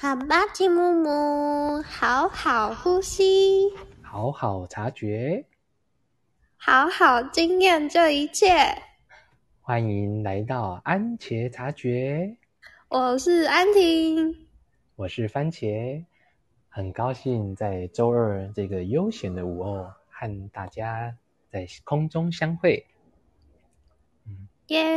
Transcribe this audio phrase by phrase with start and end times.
[0.00, 3.68] 好吧，吉木木，好好呼吸，
[4.00, 5.44] 好好察觉，
[6.56, 8.46] 好好经验这一切。
[9.60, 12.36] 欢迎来到安茄察觉，
[12.86, 14.46] 我是安婷，
[14.94, 16.04] 我是番茄，
[16.68, 21.12] 很高兴在周二这个悠闲的午后和大家
[21.50, 22.86] 在空中相会。
[24.68, 24.96] 耶！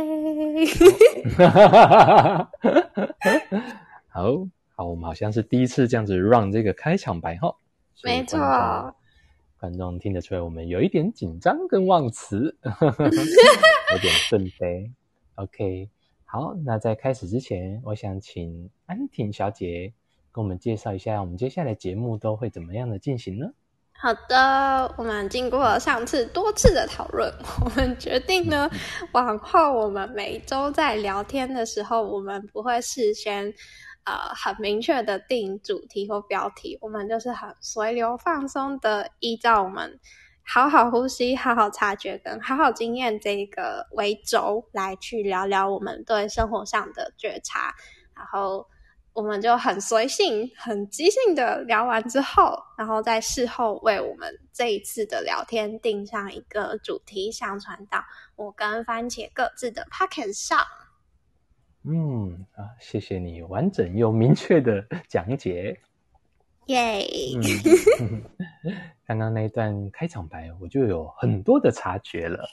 [4.08, 4.46] 好。
[4.74, 7.54] 好，我们好像是第一次这样子让这个开场白哈，
[8.02, 8.38] 没错，
[9.60, 14.90] 观众听得出来我们有一点紧张跟忘词， 有点震飞。
[15.34, 15.90] OK，
[16.24, 19.92] 好，那在开始之前，我想请安婷小姐
[20.32, 23.48] 跟我们介绍一下，我们接下来节目都会怎么样的进行呢？
[23.92, 27.30] 好的，我们经过上次多次的讨论，
[27.62, 28.68] 我们决定呢，
[29.12, 33.52] 往后我们每周在聊天的时候，我们不会事先。
[34.04, 40.00] 呃，很明确的定主题或标题，我们就是很随流放松的，依照我们
[40.44, 47.72] 好好呼吸、好好察觉跟好好经验这个为轴来去聊聊我们对生活上的觉察，
[48.16, 48.66] 然后
[49.12, 60.58] 我们就很随性、很即兴的聊完之后，然后在事后为我们这一次的聊天定上一个主题，上传到我跟番茄各自的 p o c k e t 上。
[61.84, 65.80] 嗯啊，谢谢你完整又明确的讲解，
[66.66, 67.04] 耶！
[69.04, 72.48] 刚刚那一段开场白，我就有很多的察觉了。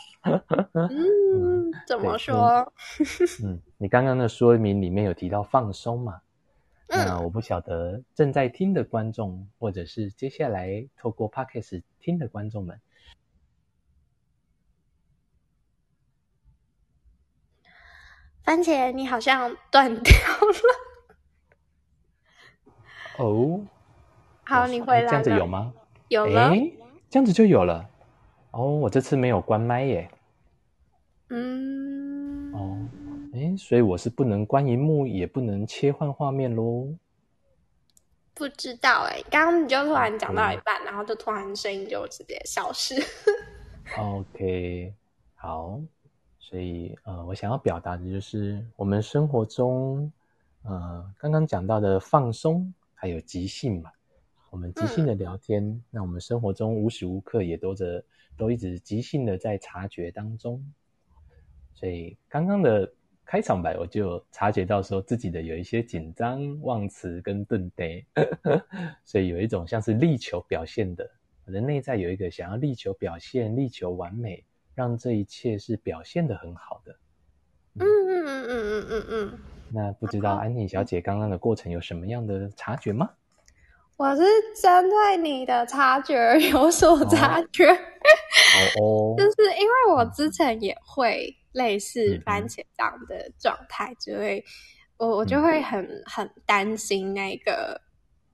[0.73, 2.73] 嗯，怎么说？
[3.45, 6.19] 嗯，你刚刚的说明里面有提到放松嘛？
[6.89, 12.81] 那我不晓得正在听的观众，或者是接下来透过 Podcast 听的观众们。
[18.49, 20.59] 番茄，你好像断掉了。
[23.19, 23.61] 哦，
[24.43, 25.71] 好，你回来这样子有吗？
[26.07, 26.51] 有了，
[27.11, 27.87] 这样子就有了。
[28.49, 30.09] 哦，我这次没有关麦耶。
[31.29, 32.51] 嗯。
[32.51, 32.89] 哦，
[33.35, 36.87] 哎，所以我是不能关荧幕，也不能切换画面喽。
[38.33, 42.95] 不知道哎，刚刚你就突然讲到一半，然后就突然声音就直接消失。
[43.95, 44.95] OK，
[45.35, 45.79] 好。
[46.49, 50.11] 所以，呃，我想要表达的就是，我们生活中，
[50.63, 53.91] 呃，刚刚讲到的放松，还有即兴嘛。
[54.49, 58.03] 我们即兴的聊天，那我们生活中无时无刻也都着，
[58.35, 60.59] 都一直即兴的在察觉当中。
[61.75, 62.91] 所以，刚刚的
[63.23, 68.03] 开场白，我就察觉到说自己的有一些紧张、忘词跟顿呆，
[69.05, 71.07] 所以有一种像是力求表现的，
[71.45, 74.43] 我的内在有一个想要力求表现、力求完美。
[74.79, 76.95] 让这一切是表现的很好的。
[77.75, 79.39] 嗯嗯嗯嗯嗯嗯嗯。
[79.73, 83.09] 那不知道安妮小姐刚刚的过程有什么样的察觉吗？
[83.97, 84.23] 我是
[84.55, 87.69] 针对你的察觉有所察觉。
[88.79, 89.15] 哦。
[89.19, 94.41] 就是因为我之前也会类似番茄这样的状态，所以
[94.95, 97.81] 我我就会很很担心那个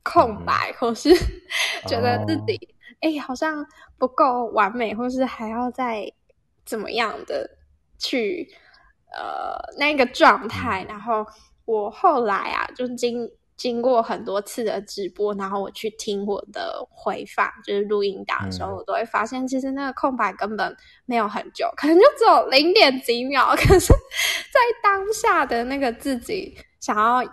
[0.03, 1.09] 空白，或是
[1.89, 3.65] 觉得自己哎好像
[3.97, 6.13] 不够完美，或是还要再。
[6.65, 7.49] 怎么样的
[7.99, 8.49] 去
[9.11, 10.85] 呃那个状态？
[10.89, 11.25] 然后
[11.65, 23.55] 我后来啊，就经经过很多次的直播，然后我去听我的回放，就是录音档的时候，我都会发现，其实那个空白根本没有很久，可能就只有零点几秒。
[23.57, 27.23] 可是，在当下的那个自己想要。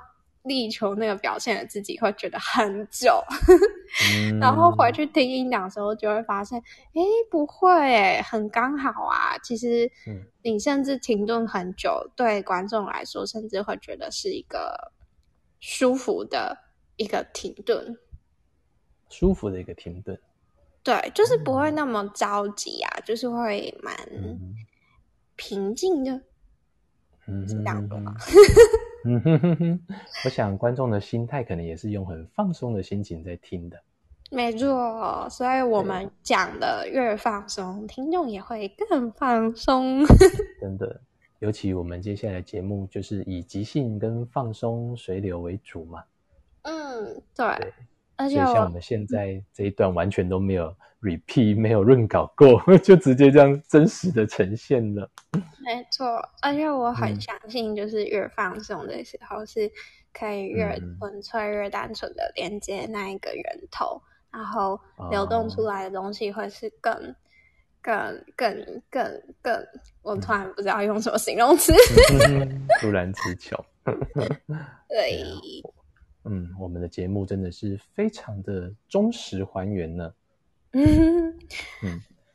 [0.45, 3.23] 力求那个表现的自己会觉得很久，
[4.41, 6.59] 然后回去听音档的时候就会发现，
[6.95, 9.39] 哎，不会，很刚好啊。
[9.39, 9.91] 其实，
[10.43, 14.93] 你甚至停顿很久，对观众来说，甚至会觉得是一个
[15.61, 16.59] 舒服的
[16.97, 17.97] 一个停顿，
[19.09, 20.21] 舒服的一个停顿。
[20.83, 23.97] 对，就是不会那么着急啊，就是会蛮
[25.37, 26.21] 平静的，
[27.29, 28.13] 嗯，这样子吗？
[29.05, 29.81] 嗯哼哼哼，
[30.25, 33.81] 我想观众的心态可能也是用很放松的心情在听的。
[34.31, 40.05] 没错，所以我们讲的越放松，听众也会更放松。
[40.61, 41.01] 真的，
[41.41, 46.03] 尤其我们接下来节目就是以即兴跟放松随流为主嘛。
[46.63, 47.73] 嗯，对。
[48.23, 55.11] 而且像我们现在这一段完全都没有 repeat，没有润稿过，就直接这样真实的呈现了。
[55.65, 56.07] 没错，
[56.41, 59.71] 而且我很相信，就是越放松的时候，是
[60.13, 64.79] 可以越纯粹、越单纯的连接那一个源头，然后
[65.11, 66.95] 流动出来的东西会是更、
[67.81, 69.67] 更、更、更、更……
[70.03, 71.73] 我突然不知道用什么形容词，
[72.81, 73.59] 突然词穷。
[74.89, 75.25] 对。
[76.25, 80.15] 嗯，我们的节目真的是非常的忠实还原呢。
[80.73, 81.35] 嗯，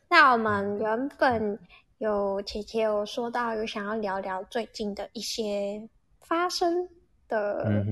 [0.10, 1.60] 那我们原本
[1.98, 5.90] 有姐姐有说到有想要聊聊最近的一些
[6.20, 6.88] 发生
[7.28, 7.84] 的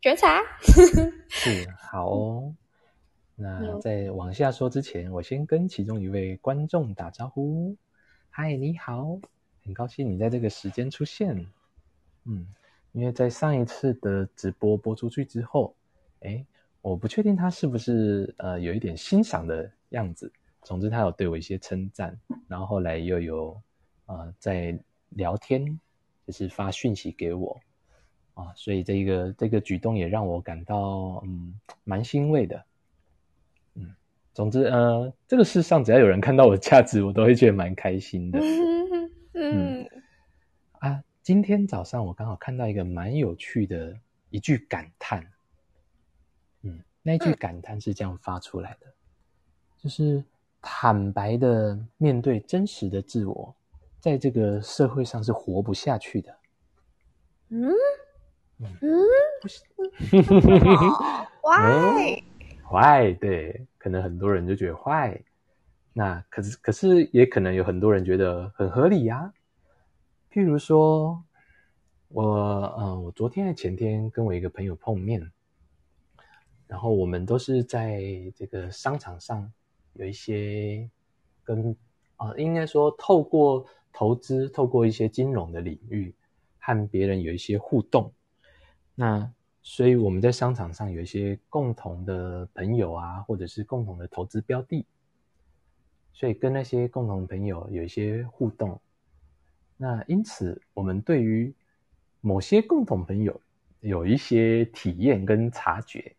[0.00, 0.40] 觉察，
[1.28, 2.54] 是好哦。
[3.34, 7.76] 那在往下说之前，我先跟其中一位观众打招呼。
[8.30, 9.18] 嗨，你好，
[9.64, 11.46] 很高兴你在这个时间出现。
[12.24, 12.46] 嗯，
[12.92, 15.74] 因为在上一次的直播播出去之后，
[16.20, 16.44] 哎，
[16.80, 20.30] 我不确定他是不是呃有一点欣赏的样子。
[20.62, 22.16] 总之，他有对我一些称赞，
[22.46, 23.60] 然后后来又有
[24.06, 24.78] 呃在
[25.08, 25.78] 聊天，
[26.26, 27.60] 就是发讯息给我
[28.34, 31.52] 啊，所以这个这个举动也让我感到嗯
[31.82, 32.62] 蛮欣慰的。
[33.74, 33.92] 嗯
[34.34, 38.38] 总之，呃，这个世上只要有人看到我的价值，我都会觉得蛮开心的。
[39.34, 39.81] 嗯啊，
[41.22, 43.96] 今天早上我刚好看到一个蛮有趣的
[44.30, 45.24] 一句感叹，
[46.62, 48.86] 嗯，那一句感叹是这样发出来的，
[49.78, 50.24] 就是
[50.60, 53.54] 坦白的面对真实的自我，
[54.00, 56.36] 在这个社会上是活不下去的。
[57.50, 57.70] 嗯
[58.58, 58.98] 嗯，
[59.40, 59.62] 不是，
[61.40, 62.24] Why？
[62.68, 65.22] 坏，对，可能很多人就觉得坏，
[65.92, 69.32] 那可是可是也可能有很多人觉得很合理呀。
[70.32, 71.22] 譬如说，
[72.08, 72.24] 我
[72.78, 75.30] 嗯，我昨天还前天跟我一个朋友碰面，
[76.66, 78.02] 然后我们都是在
[78.34, 79.52] 这个商场上
[79.92, 80.88] 有一些
[81.44, 81.76] 跟
[82.16, 86.14] 啊，应该说透过投资，透过一些金融的领域
[86.58, 88.12] 和别人有一些互动，
[88.94, 89.32] 那。
[89.64, 94.84] 所以我们在商场上有一些共同的朋友啊，或者是共同的投资标的，
[96.12, 98.80] 所以跟那些共同朋友有一些互动。
[99.82, 101.52] 那因此，我们对于
[102.20, 103.40] 某些共同朋友
[103.80, 106.14] 有一些体验跟察觉。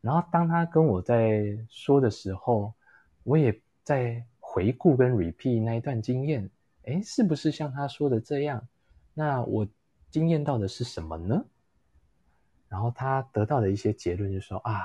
[0.00, 2.72] 然后当他跟我在说的时候，
[3.24, 6.48] 我也在回顾跟 repeat 那一段经验。
[6.86, 8.66] 哎，是不是像他说的这样？
[9.12, 9.68] 那我
[10.10, 11.44] 经验到的是什么呢？
[12.70, 14.80] 然后他得到的一些结论就是说啊，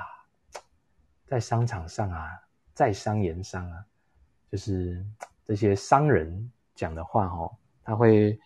[1.26, 2.28] 在商场上啊，
[2.74, 3.82] 在商言商啊，
[4.50, 5.02] 就是
[5.42, 8.38] 这些商人讲的话哦，他会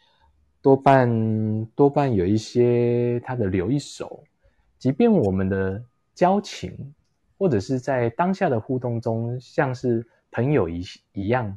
[0.60, 4.24] 多半多半有一些他的留一手，
[4.78, 5.84] 即便我们的
[6.14, 6.94] 交情
[7.38, 11.56] 或者是在当下的互动中像是朋友一一样，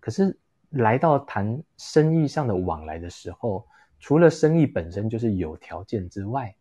[0.00, 0.36] 可是
[0.70, 3.66] 来到谈生意上的往来的时候，
[4.00, 6.54] 除了生意本身就是有条件之外，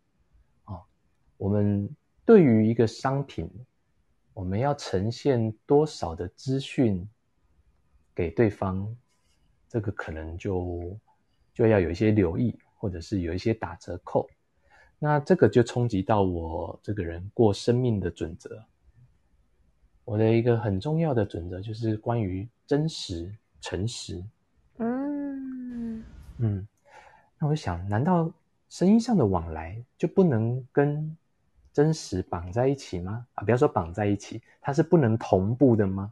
[0.66, 0.76] 啊
[1.38, 1.90] 我们
[2.26, 3.50] 对于一个商品，
[4.34, 7.10] 我们要呈现多少的资讯
[8.14, 8.94] 给对方，
[9.72, 11.00] 这个可能就
[11.54, 14.30] 就要有一些留意，或者是有一些打折扣。
[15.00, 18.62] 那这个就冲击到我这个人过生命的准则。
[20.04, 24.22] 我的一个很重要的准则就是关于真实、诚实。
[24.76, 26.04] 嗯
[26.40, 26.68] 嗯，
[27.40, 28.30] 那我想，难道
[28.68, 31.16] 生意上的往来就不能跟？
[31.74, 33.26] 真实绑在一起吗？
[33.34, 36.12] 啊，不要说绑在一起，它是不能同步的吗？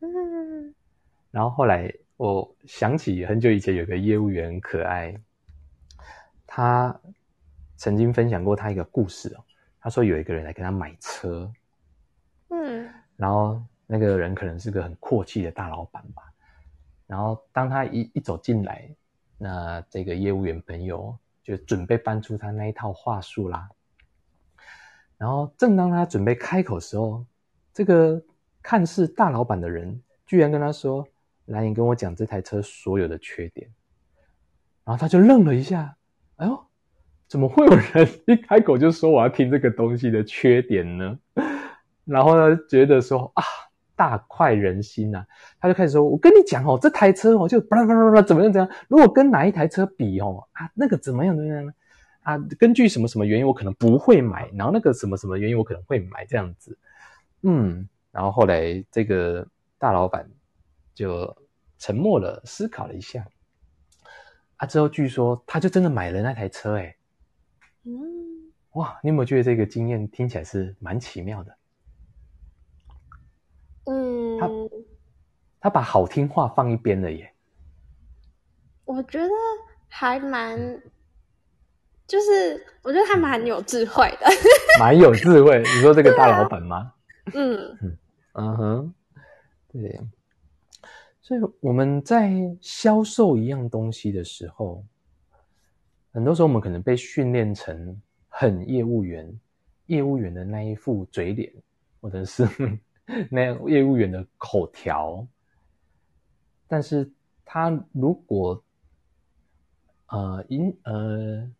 [0.00, 0.74] 嗯。
[1.30, 5.14] 然后后来我想起很久以前有个业务员可爱，
[6.46, 6.98] 他
[7.76, 9.44] 曾经分享过他一个故事哦。
[9.80, 11.52] 他说有一个人来跟他买车，
[12.48, 16.22] 嗯，然后那个人可能是个很阔气的大老板吧。
[17.06, 18.88] 然后当他一一走进来，
[19.36, 23.68] 那这个业务员朋友就准备搬出他那一套话术啦。
[25.18, 27.24] 然后，正当他准备开口时候，
[27.72, 28.22] 这个
[28.62, 31.06] 看似大老板的人居然跟他说
[31.46, 33.68] ：“来，你跟我讲这台车所有的缺点。”
[34.84, 35.96] 然后他就愣了一下
[36.36, 36.58] ：“哎呦，
[37.26, 41.18] 怎么会有人 一开口就说我要听这个东西的缺点呢？”
[42.04, 43.42] 然后呢，觉得说：“啊，
[43.96, 45.24] 大快人心呐！”
[45.58, 48.70] 他就开始说：“我跟你讲哦，这台车哦，就巴拉巴拉巴拉怎么样怎样？
[48.88, 51.72] 如果跟哪一台车比哦，啊，那个怎么样怎么样呢？”
[52.24, 56.76] 啊，根据什么什么原因，我可能不会买，然后那个什么什么原因，我可能会买这样子，
[57.42, 59.46] 嗯，然后后来这个
[59.78, 60.26] 大老板
[60.94, 61.36] 就
[61.78, 63.26] 沉默了，思考了一下，
[64.56, 66.96] 啊，之后据说他就真的买了那台车，哎，
[67.84, 67.92] 嗯，
[68.72, 71.56] 哇，你有没有觉得这个经验听起来是蛮奇妙的？
[73.86, 74.48] 嗯，他
[75.60, 77.34] 他把好听话放一边了耶，
[78.84, 79.30] 我觉得
[79.88, 80.80] 还蛮。
[82.06, 84.26] 就是我觉得他蛮有智慧的，
[84.78, 85.58] 蛮有智慧。
[85.60, 86.92] 你说这个大老板吗？
[87.32, 87.98] 嗯嗯
[88.34, 88.94] 嗯哼，
[89.72, 90.00] 对。
[91.24, 94.84] 所以我们在销售一样东西的时候，
[96.12, 99.40] 很多时候我们可能被训练成很业务员，
[99.86, 101.50] 业务员的那一副嘴脸，
[101.98, 102.46] 或者是
[103.32, 105.26] 那业务员的口条。
[106.68, 107.10] 但是
[107.42, 108.62] 他如果
[110.08, 111.50] 呃影呃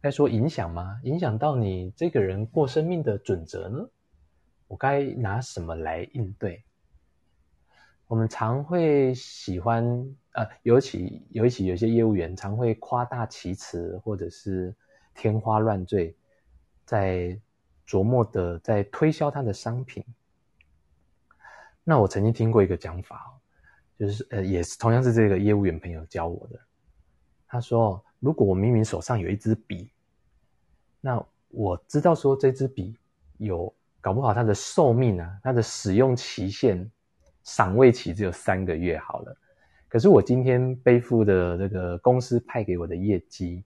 [0.00, 1.00] 该说影响吗？
[1.02, 3.88] 影响到你这个人过生命的准则呢？
[4.68, 6.62] 我该拿什么来应对？
[8.06, 9.84] 我们常会喜欢
[10.32, 14.74] 呃，尤其尤其有些业务员常会夸大其词，或者是
[15.14, 16.14] 天花乱坠，
[16.84, 17.38] 在
[17.86, 20.04] 琢磨的在推销他的商品。
[21.82, 23.32] 那我曾经听过一个讲法，
[23.98, 26.60] 就是呃，也是同样是这个业务员朋友教我的。
[27.46, 29.90] 他说：“如果我明明手上有一支笔，
[31.00, 32.96] 那我知道说这支笔
[33.38, 36.88] 有搞不好它的寿命啊，它的使用期限。”
[37.44, 39.36] 赏味期只有三个月好了，
[39.88, 43.62] 可是我今天背负的这个公司派给我的业绩，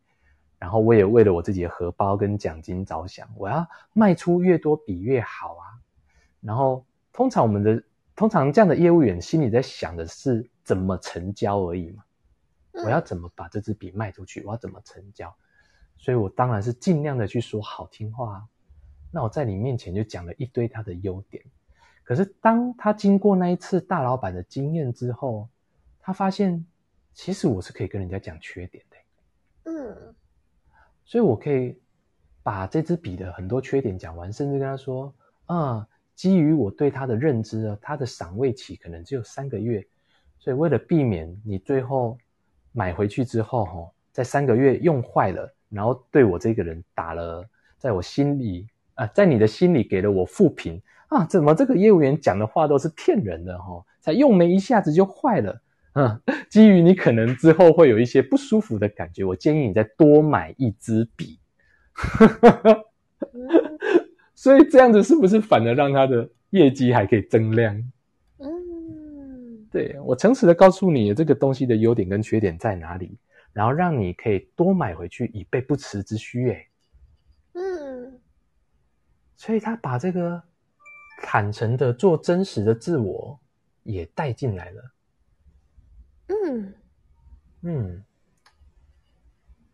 [0.59, 5.65] 然后我也为了我自己的荷包跟奖金着想，我要卖出越多笔越好啊。
[6.41, 7.83] 然后通常我们的
[8.15, 12.03] 通常这样的业务员心里在想的是怎么成交而已嘛，
[12.85, 15.35] 我要怎么把这支笔卖出去，我要怎么成交，
[15.97, 18.35] 所以我当然是尽量的去说好听话。
[18.35, 18.49] 啊
[19.11, 21.43] 那我在你面前就讲了一堆他的优点。
[22.09, 25.47] 可是，当他经过那一次大老板的经验之后，
[26.01, 26.65] 他发现，
[27.13, 29.71] 其实我是可以跟人家讲缺点的。
[29.71, 30.15] 嗯，
[31.05, 31.79] 所以我可以
[32.43, 35.13] 把这支笔的很多缺点讲完，甚至跟他说
[35.45, 39.87] ：“啊，基于我对他的认知啊，他的赏味期可能只有三个月，
[40.39, 42.17] 所以为了避免你最后
[42.73, 47.47] 买回去之后，哈，在三个月用坏了，然后对我这个人打了，
[47.77, 53.85] 在我心里啊，在你的心里给了我负评。”啊，怎么这个业务员讲的话都是骗人的哈？
[54.01, 55.61] 才用没一下子就坏了，
[55.95, 61.39] 嗯，基于你可能之后会有一些不舒服的感觉，我建议你再多买一支笔。
[64.35, 67.75] 所以这样子是不是反而让他的业绩还可以增量？
[68.39, 73.19] 嗯，对我诚实的告诉你这个东西的优点跟缺点在哪里，
[73.53, 76.51] 然后让你可以多买回去以备不时之需。
[76.51, 76.67] 哎，
[77.55, 78.21] 嗯，
[79.37, 80.41] 所以他把这个。
[81.21, 83.39] 坦诚的做真实的自我，
[83.83, 84.93] 也带进来了。
[86.29, 86.75] 嗯
[87.63, 88.05] 嗯，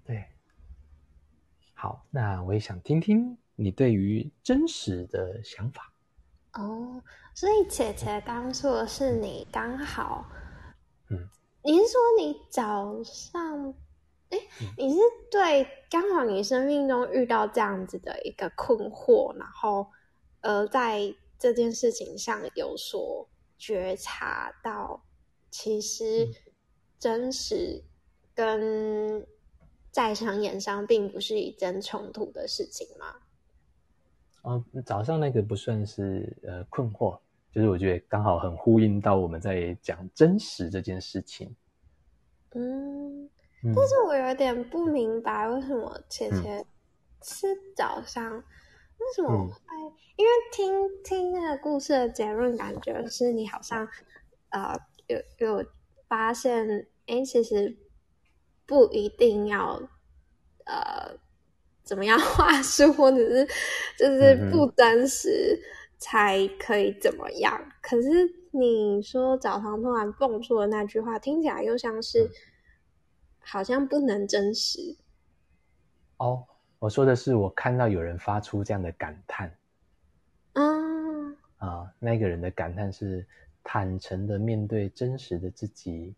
[0.04, 0.24] 对，
[1.74, 5.92] 好，那我也想听听你对于真实的想法。
[6.54, 7.00] 哦，
[7.34, 10.26] 所以姐姐刚说的是你刚好，
[11.10, 11.28] 嗯，
[11.62, 13.74] 你是说你早上，
[14.30, 14.38] 哎，
[14.76, 14.98] 你是
[15.30, 19.86] 对刚好你生命中遇到这样子的一个困惑，然后
[20.40, 21.14] 呃在。
[21.44, 25.04] 这件事情上有所觉察到，
[25.50, 26.26] 其实
[26.98, 27.84] 真实
[28.34, 29.26] 跟
[29.90, 33.16] 在场演商并不是一件冲突的事情吗？
[34.40, 37.20] 哦，早上那个不算是呃困惑，
[37.52, 41.54] 就是我觉得刚好很呼应到我们在讲真实这件事情。
[42.54, 43.28] 嗯，
[43.62, 46.64] 但是我有点不明白为什么姐姐
[47.20, 48.42] 吃早上
[48.98, 49.50] 为什么？
[50.16, 53.88] 因为听听那个故事的结论，感觉是你好像
[54.50, 55.66] 呃有有
[56.08, 57.76] 发现，哎，其实
[58.64, 59.82] 不一定要
[60.64, 61.18] 呃
[61.82, 63.46] 怎么样话术， 或者是
[63.98, 65.60] 就是不真实
[65.98, 67.72] 才可以怎么样。
[67.82, 68.08] 可是
[68.52, 72.30] 你说澡堂突然蹦出的那句话，听起来又像是
[73.40, 74.96] 好像不能真实。
[76.16, 76.46] 哦，
[76.84, 79.50] 我说的是我看到有人发出这样的感叹。
[81.56, 83.26] 啊，那个人的感叹是
[83.62, 86.14] 坦诚的面对真实的自己，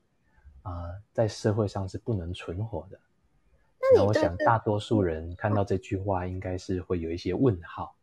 [0.62, 2.99] 啊，在社会上是不能存活的。
[3.94, 7.94] 那我想大多数人看到这句话，应该是会有一些问号。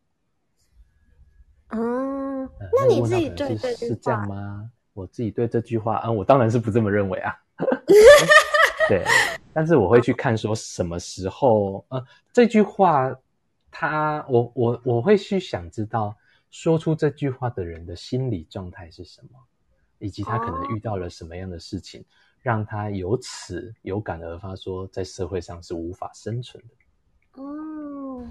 [1.67, 4.71] 啊，那你自己对是这样吗？
[4.93, 7.35] 我自己对这句话，嗯，我当然是不这么认为啊。
[8.87, 9.03] 对，
[9.53, 13.13] 但是我会去看说什么时候，呃，这句话，
[13.71, 16.15] 他，我我我会去想知道。
[16.49, 19.39] 说出这句话的人的心理状态是什么，
[19.97, 22.05] 以及他可能遇到了什么样的事情，
[22.43, 27.41] 让他由此有感而发，说在社会上是无法生存的。
[27.41, 28.23] 哦，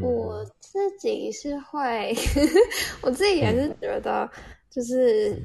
[0.00, 2.14] 我自己是会，
[3.02, 4.30] 我自己也是觉得，
[4.70, 5.38] 就是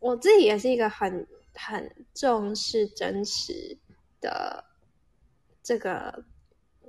[0.00, 1.24] 我自己也是一个很
[1.54, 3.76] 很重视真实
[4.20, 4.64] 的
[5.62, 6.24] 这个。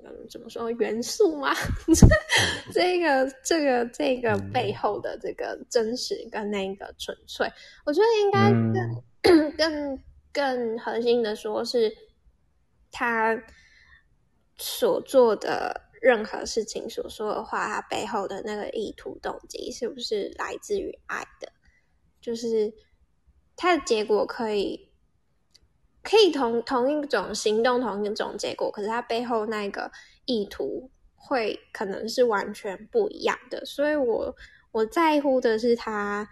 [0.06, 1.54] 嗯，怎么说元素吗？
[2.74, 7.50] 这个、这个、这个背后的这个真实跟那个纯粹，
[7.86, 8.52] 我觉得应该
[9.22, 10.00] 更、更、
[10.34, 11.96] 更核心的说是，
[12.92, 13.42] 他
[14.58, 21.50] 所做的任何事情所说的话，他背后的那个意图动机是不是来自于爱的？
[22.20, 22.74] 就是
[23.56, 24.90] 他的结果可以
[26.02, 29.92] 可以同同一种行动同一种结果，可是他背后那个
[30.26, 33.66] 意图会可能是完全不一样的。
[33.66, 34.36] 所以我
[34.72, 36.30] 我在乎的是他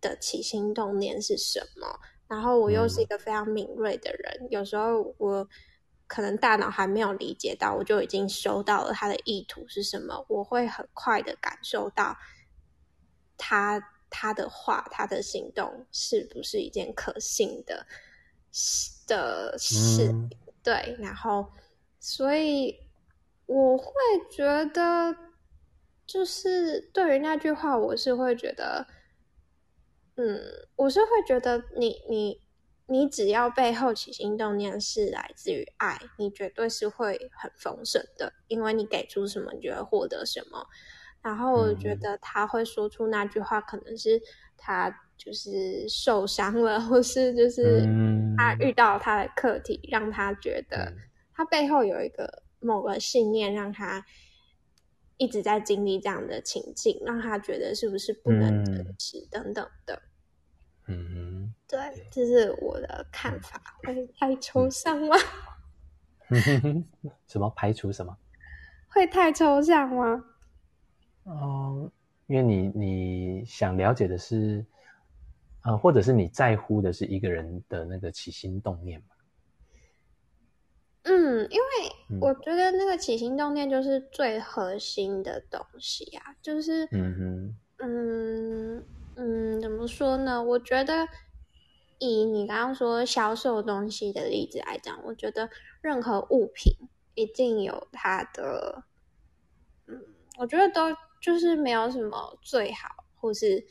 [0.00, 2.00] 的起心动念是什么。
[2.26, 5.46] 然后我又是一个非常敏锐的人，有时候我
[6.06, 10.24] 可能大脑还没有理解到，我就已经收到了他的意图是什么。
[10.28, 12.16] 我会很快的感受到
[13.36, 17.84] 他他的话，他的行动是不是一件可信的
[19.08, 20.14] 的事？
[20.62, 21.50] 对，然后
[21.98, 22.78] 所以
[23.46, 23.92] 我会
[24.30, 25.16] 觉得，
[26.06, 28.86] 就是对于那句话，我是会觉得。
[30.16, 30.40] 嗯，
[30.76, 32.40] 我是会觉得你你
[32.86, 40.68] 你只要背后起心动念是来自于爱，你绝对是会很丰盛的，因为你给出什么，你就会获得什么。
[41.24, 44.22] 然后我觉得他会说出那句话，可能是
[44.56, 47.84] 他就是受伤了，或是就是
[48.36, 50.92] 他遇到他的课题，让他觉得
[51.34, 54.04] 他背后有一个某个信念，让他。
[55.16, 60.02] 一直在经历这样的情境，让他觉得是不是不能真实等等的。
[60.88, 61.78] 嗯，对，
[62.10, 63.62] 这是我的看法。
[63.86, 65.16] 会太抽象吗？
[67.28, 68.18] 什么排除什么？
[68.88, 70.20] 会太抽象吗？
[71.24, 71.90] 哦，
[72.26, 74.64] 因为你你想了解的是，
[75.62, 79.06] 呃，或者是你在乎的是一个人的那个起心动念嘛？
[81.04, 88.84] 嗯，因为我觉得那个起心动念就是最核心的东西啊，就是嗯哼，嗯
[89.16, 90.42] 嗯，怎么说呢？
[90.42, 91.06] 我觉得
[91.98, 95.50] 以你刚刚说销售东西的例子来讲，我觉得
[95.82, 96.72] 任何物品
[97.14, 98.84] 一定有它的，
[99.86, 100.02] 嗯，
[100.38, 103.64] 我觉得都就是没有什么最好或是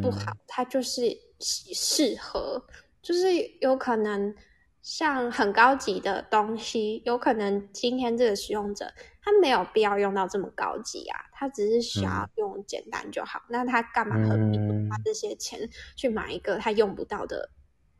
[0.00, 1.02] 不好，它就是
[1.40, 2.64] 适合，
[3.02, 3.26] 就是
[3.60, 4.34] 有可能。
[4.80, 13.42] 像很高级的东西，有可能今天这个使用者他没有必要用到这么高级啊，他只是想要用简单就好。
[13.50, 14.56] 那他干嘛何必
[14.88, 17.50] 花这些钱去买一个他用不到的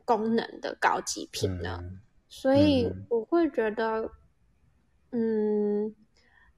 [0.03, 1.83] 功能的高级品呢？
[2.27, 4.09] 所以我会觉得，
[5.11, 5.93] 嗯，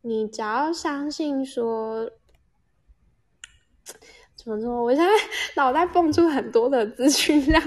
[0.01, 2.09] 你只要相信说，
[4.35, 4.83] 怎么说？
[4.83, 5.09] 我现在
[5.55, 7.61] 脑袋蹦出很多的资讯量。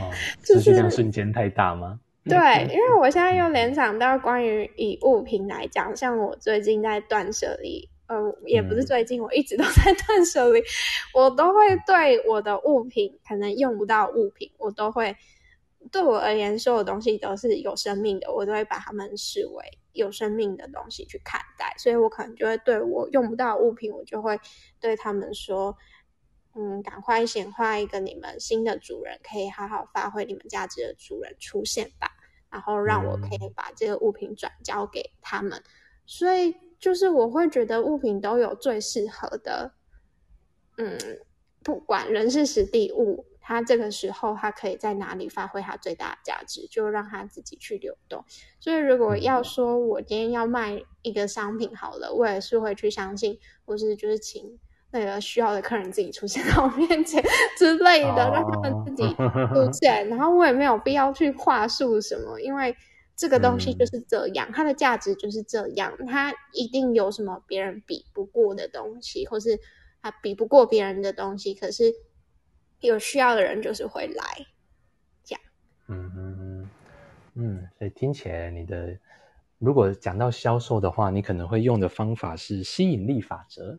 [0.00, 0.10] 哦，
[0.40, 2.00] 资讯量瞬间太大吗？
[2.24, 2.36] 对，
[2.74, 10.60] 因为我现在又联想到关于以物品来讲，像我最近在断舍离，呃，也不是最近，我一直都在 断舍离，
[11.14, 15.14] 我都会对我的物品，可能用不到物品，我都会
[15.90, 24.38] 对我而言，所有东西都是有生命的，我都会把它们视为有生命的东西去看待，所以我可能就会对我用不到物品，我就会
[24.80, 25.76] 对他们说。
[26.58, 32.10] 嗯，赶快显化一个你们新的主人，可以好好发挥你们价值的主人出现吧。
[32.48, 35.62] 然后让我可以把这个物品转交给他们。
[36.06, 39.74] 所以就是我会觉得物品都有最适合的，
[40.78, 40.98] 嗯，
[41.62, 48.24] 不管人是实地物，它这个时候他可以在哪里发挥他最大的价值，就让他自己去流动。
[48.58, 54.58] 所以如果要说我今天要卖一个商品好了，我也是会去相信，或是就是请。
[54.92, 57.22] 那个需要的客人自己出现在我面前
[57.58, 62.74] 之类的，让他们自己出现，然后我也没有必要去话术什么，因为
[63.14, 69.58] 这个东西就是这样，它的价值就是这样，它一定有什么别人比不过的东西，或是
[70.00, 71.92] 它比不过别人的东西，可是
[72.80, 74.46] 有需要的人就是会来，
[75.24, 75.40] 这样。
[75.88, 76.70] 嗯嗯嗯
[77.34, 78.96] 嗯，所以听起来你的，
[79.58, 83.78] 如果讲到销售的话，你可能会用的方法是吸引力法则。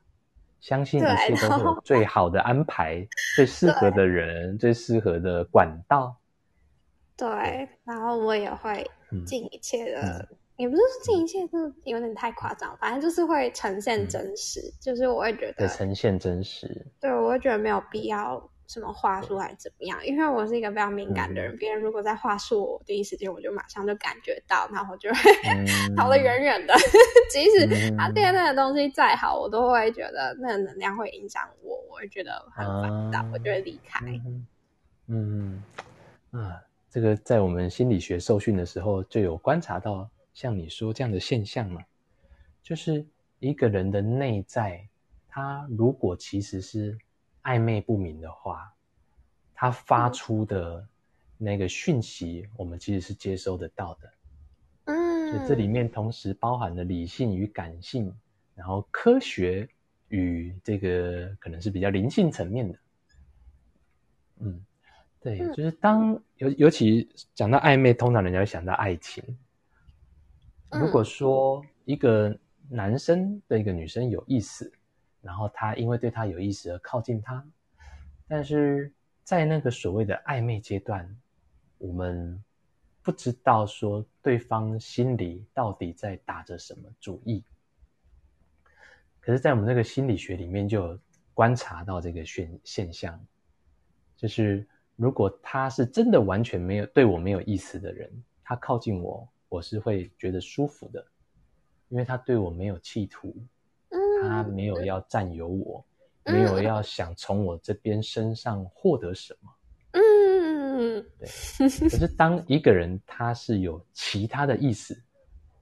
[0.60, 6.18] 相信一切都有最好的安排，最适合的人，最适合的管道。
[7.16, 8.84] 对，然后我也会
[9.26, 16.88] 尽一切的，也不是尽一切，是有点太夸张，反正就是会呈现真实，就是我会觉得呈现真实。
[17.00, 18.50] 对，我会觉得没有必要。
[18.68, 20.06] 什么话术还是怎么样？
[20.06, 25.20] 因为我是一个非常敏感的人，别人如果在话术我，第一时间我就马上就感觉到，然后就会
[25.96, 26.74] 逃得远远的。
[27.32, 34.06] 即使他店内的东西再好，我都会觉得那个能量会影响我，我会觉得很烦躁，我就会离开。
[35.08, 35.64] 嗯
[36.32, 41.82] 啊，这个在我们心理学受训的时候就有观察到，像你说这样的现象嘛，
[42.62, 43.06] 就是
[43.40, 44.90] 一个人的内在，
[45.30, 46.98] 他如果其实是。
[47.48, 48.70] 暧昧不明的话，
[49.56, 50.86] 他发出的
[51.38, 54.14] 那个讯息，我们其实是接收得到的。
[54.84, 58.14] 嗯所以这里面同时包含了理性与感性，
[58.54, 59.68] 然后科学
[60.10, 62.80] 与这个可能是比较灵性层面的。
[64.40, 64.66] 嗯，
[65.20, 69.24] 对，就是当尤尤其讲到暧昧，通常人家会想到爱情。
[70.72, 72.38] 如果说一个
[72.70, 74.72] 男生对一个女生有意思，
[75.28, 77.46] 然后他因为对他有意思而靠近他，
[78.30, 78.90] 但是
[79.26, 81.14] 在那个所谓的暧昧阶段，
[81.78, 82.42] 我们
[83.04, 87.44] 不知道说对方心里到底在打着什么主意。
[89.20, 91.00] 可是，在我们那个心理学里面，就有
[91.34, 93.20] 观察到这个现现象，
[94.16, 98.10] 就是如果他是真的完全没有对我没有意思的人，
[98.42, 99.28] 他靠近我。
[99.50, 101.06] 我是会觉得舒服的，
[101.88, 103.34] 因为他对我没有企图，
[104.22, 105.86] 他没有要占有我，
[106.26, 109.52] 没有要想从我这边身上获得什么。
[109.92, 111.28] 嗯，对。
[111.90, 115.00] 可是当一个人他是有其他的意思，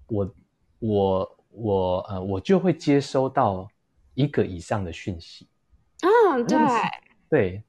[0.07, 0.35] 我
[0.79, 3.67] 我我呃，我就会接收到
[4.13, 5.47] 一个以上的讯息。
[6.01, 6.57] 嗯，对
[7.29, 7.63] 对，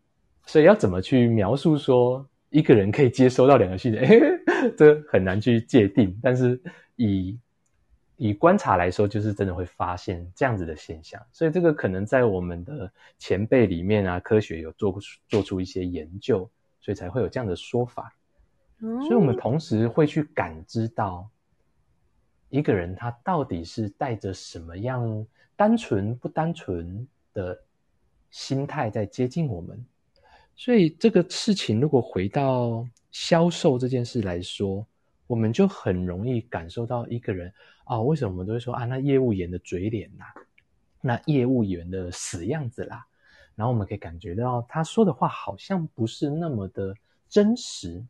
[0.46, 2.26] 所以要怎么去描述说？
[2.50, 3.98] 一个人可以接收到两个讯息，
[4.78, 6.16] 这很难去界定。
[6.22, 6.58] 但是
[6.94, 7.36] 以
[8.16, 11.20] 以观察来说，就是真的会发现这样子的现象。
[11.32, 14.98] 所以这个可能在我们的前辈里面啊，科学有做
[15.28, 16.48] 做出一些研究，
[16.80, 18.14] 所以才会有这样的说法。
[18.78, 21.28] 所以我们同时会去感知到
[22.50, 25.26] 一个人他到底是带着什么样
[25.56, 27.58] 单纯不单纯的
[28.30, 29.82] 心态在接近我们。
[30.54, 34.86] 所以这个事情，如果回到销售这件事来说，
[35.26, 37.52] 我们就很容易感受到一个人
[37.84, 40.24] 啊，为什么我们都会说啊，那业务员的嘴脸呐，
[41.00, 43.06] 那业务员的死样子啦，
[43.54, 46.94] 然后我们可以感觉到他说的话好像不是那么的
[47.28, 48.04] 真实。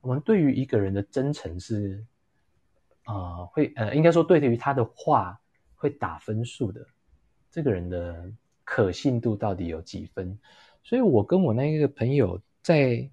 [0.00, 2.04] 我们对于一个人的真诚是
[3.04, 5.40] 啊，会呃，应该说对于他的话
[5.74, 6.86] 会打分数的，
[7.50, 8.30] 这个人的
[8.62, 10.38] 可信度到底有几分？
[10.84, 13.10] 所以，我跟我那个朋友在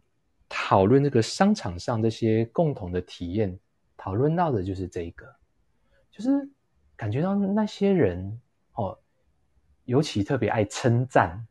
[0.57, 3.59] 讨论这个商场上这些共同的体验，
[3.97, 5.25] 讨论到的就是这个，
[6.09, 6.29] 就是
[6.95, 8.39] 感觉到那些人
[8.75, 8.97] 哦，
[9.83, 11.45] 尤其特别爱称赞。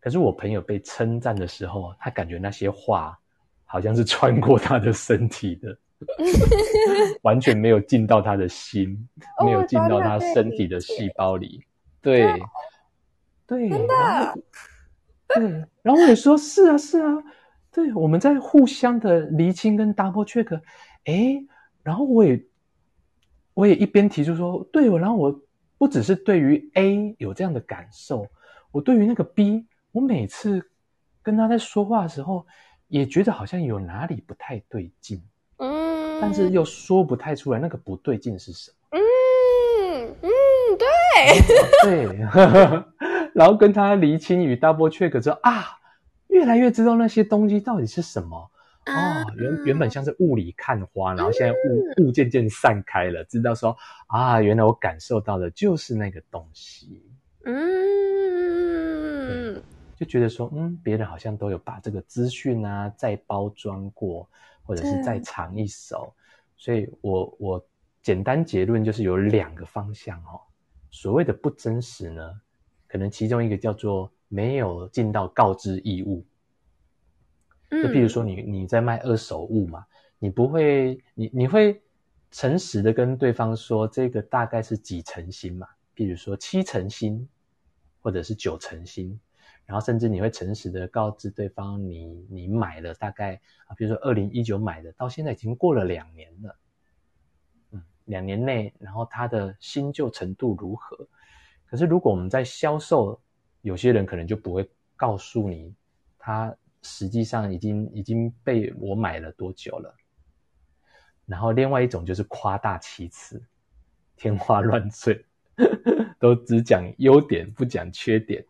[0.00, 3.16] 可是我朋友被称赞的时候，他感觉那些话
[3.64, 5.78] 好像是穿过他的身体的，
[7.22, 9.08] 完全没有进到他的心，
[9.44, 11.64] 没有进到他身体的细胞里，
[12.02, 12.26] 对。
[13.46, 14.38] 对，真的，
[15.34, 15.42] 对，
[15.82, 17.22] 然后我也说是啊，是啊，
[17.72, 20.60] 对，我们在互相的厘清跟 double check，
[21.04, 21.44] 哎，
[21.82, 22.42] 然后我也，
[23.54, 25.40] 我也一边提出说，对，然后我
[25.78, 28.26] 不只是对于 A 有这样的感受，
[28.72, 30.60] 我对于那个 B，我每次
[31.22, 32.46] 跟他在说话的时候，
[32.88, 35.22] 也觉得好像有哪里不太对劲，
[35.58, 40.30] 嗯，但是又说不太出来那个不对劲是什么，嗯嗯，
[41.84, 42.26] 对对。
[43.40, 45.64] 然后跟他厘清与 double check 之后啊，
[46.26, 48.92] 越来越知道那些东西到底是什么哦。
[49.34, 53.74] 原原本像是雾里看花，然后现在雾雾渐渐散开了，知道说
[54.08, 57.02] 啊，原来我感受到的就是那个东西。
[57.46, 57.54] 嗯，
[59.96, 64.28] 就觉得说，嗯，别人好像都有把这个资讯啊再包装过，
[64.64, 66.12] 或者是再藏一手。
[66.58, 67.66] 所以我我
[68.02, 70.38] 简单结论就是有两个方向哦。
[70.90, 72.22] 所谓的不真实呢？
[72.90, 76.26] 可能其中一个叫做没有尽到告知义务，
[77.70, 79.86] 就比如说你你在卖二手物嘛，
[80.18, 81.80] 你不会你你会
[82.32, 87.28] 诚实的跟对方说这个大概是几成新嘛，比如说七成新
[88.02, 89.20] 或者是九成新，
[89.66, 96.56] 然后甚至你会诚实的告知对方你你买了大概啊，比如说二零一九买的，到现在已经过了两年了，
[97.70, 101.06] 嗯，两年内，然后它的新旧程度如何？
[101.70, 103.16] 可是，如果我们在销售，
[103.62, 105.72] 有些人可能就不会告诉你，
[106.18, 106.52] 他
[106.82, 109.94] 实际上已经已经被我买了多久了。
[111.26, 113.40] 然后，另外一种就是夸大其词，
[114.16, 115.24] 天花乱坠，
[116.18, 118.44] 都只讲优点不讲缺点。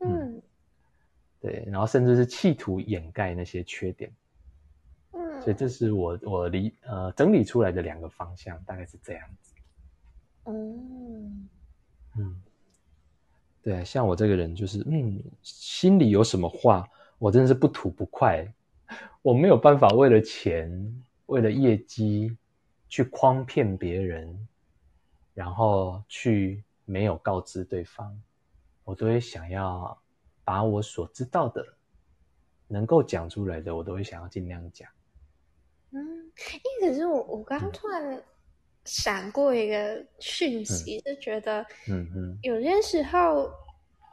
[0.00, 0.42] 嗯，
[1.40, 4.12] 对，然后甚至是企图掩盖那些缺点。
[5.12, 9.54] 嗯，所以这是我我理呃整理出来的两个方向，大概是这样子。
[10.44, 11.48] 嗯。
[12.18, 12.40] 嗯，
[13.62, 18.46] 对啊，像我这个人就是，嗯，心里有什么话，我真的是不吐不快。
[19.22, 22.36] 我没有办法为了钱、为了业绩
[22.88, 24.48] 去诓骗别人，
[25.34, 28.20] 然后去没有告知对方。
[28.82, 29.96] 我都会想要
[30.42, 31.64] 把我所知道的、
[32.66, 34.88] 能够讲出来的，我都会想要尽量讲。
[35.92, 36.00] 嗯，
[36.80, 38.20] 因可是我我刚刚突然
[38.84, 43.50] 闪过一个讯息，就觉得，嗯嗯，有些时候，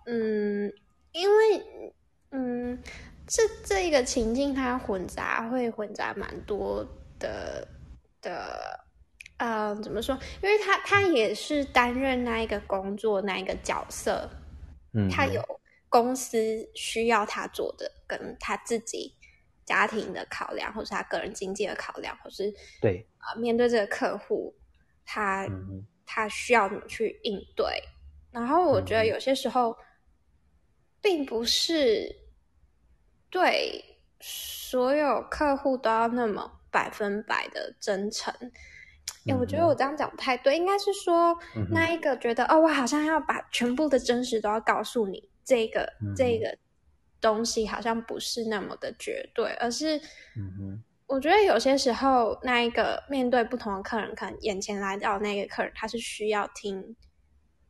[0.06, 0.72] 嗯，
[1.12, 1.92] 因为，
[2.32, 2.82] 嗯，
[3.26, 6.86] 这这一个情境它混杂会混杂蛮多
[7.20, 7.68] 的
[8.22, 8.86] 的，
[9.38, 10.18] 呃，怎么说？
[10.42, 14.30] 因为他他也是担任那一个工作那一个角色，
[14.94, 15.42] 嗯，他有
[15.90, 19.14] 公司需要他做的，跟他自己。
[19.68, 22.50] 家庭的考量，或是他个人经济的考量，或是
[22.80, 24.56] 对啊，面对这个客户，
[25.08, 25.48] 他
[26.06, 27.66] 他需要怎么去应对？
[28.30, 29.76] 然后我觉得有些时候，
[31.02, 32.16] 并不是
[33.32, 33.84] 对
[34.20, 38.32] 所有客户都要那么百分百的真诚。
[39.26, 41.36] 哎，我觉得我这样讲不太对，应该是说
[41.72, 46.56] 那一个觉得哦，我好像要把全部的真实都要告诉你，这个这个。
[47.20, 50.00] 东西好像不是那么的绝对，而是，
[51.08, 56.98] 我觉得有些时候，那一个面对不同的客人，可能眼前来到那个客人，他是需要听，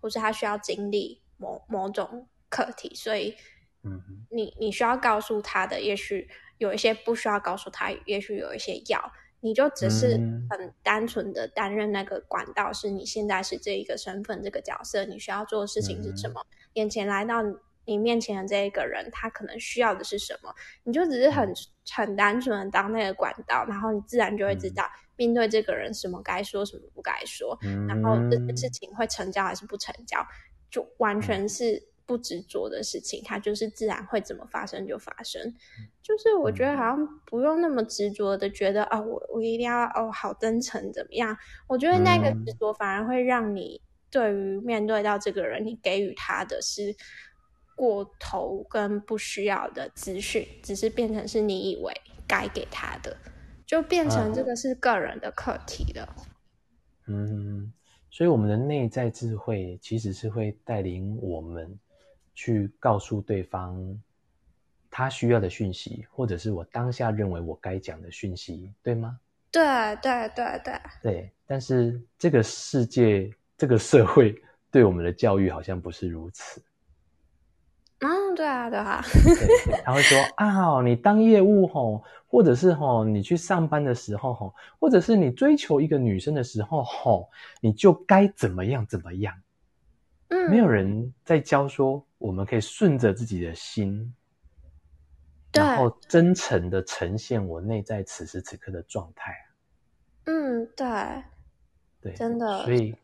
[0.02, 3.36] 或是他需要经历某某种课题，所以，
[3.84, 10.17] 嗯，你你需要告诉他的，也许有一些不需要告诉他，也许有一些要，你就只是
[10.50, 16.43] 很单纯的担任那个管道，是你现在是这一个身份，这个角色，你需要做的事情是什么？
[16.73, 17.43] 眼前来到。
[17.88, 20.54] 你面前的这一个人，他可能需要的是什么？
[20.84, 21.54] 你就只是很
[21.89, 24.84] 很单纯的当那个管道，然后你自然就会知道
[25.15, 30.19] 面对这个人什么该说，什么不该说，然后这件事情会成交还是不成交，
[30.69, 35.56] 就完全是不执着的事情，它就是自然会怎么发生就发生。
[36.04, 41.38] 就是我觉得好像不用那么执着的觉得啊，我我一定要哦好真诚怎么样？
[41.67, 46.93] 我觉得那个执着反而会让你对于面对到这个人，你给予他的是。
[47.78, 51.94] 过头跟不需要的资讯，只是变成是你以为
[52.28, 53.16] 该给他的，
[53.68, 56.16] 就变成这个是个人的课题了。
[57.06, 57.72] 嗯，
[58.10, 61.78] 所以我们的内在智慧其实是会带领我们
[62.34, 64.02] 去告诉对方
[64.90, 69.20] 他需要的讯息，或者是我当下认为我该讲的讯息，对吗？
[69.52, 69.63] 对
[70.02, 71.32] 对对对对。
[71.46, 74.36] 但是这个世界、这个社会
[74.72, 76.62] 对我们的教育好像不是如此。
[77.99, 79.03] 嗯，对啊，对啊，
[79.83, 87.27] 他会说啊，你当业务吼，或者是吼，你去上班的时候吼，或者是你追求一个女生的时候吼，
[87.60, 89.33] 你就该怎么样怎么样。
[90.27, 94.13] 嗯，没有人在教说，我们可以顺着自己的心，
[95.51, 99.33] 然后真诚的呈现我内在此时此刻的状态。
[100.25, 100.88] 嗯，对，
[101.99, 102.95] 对，真的，所以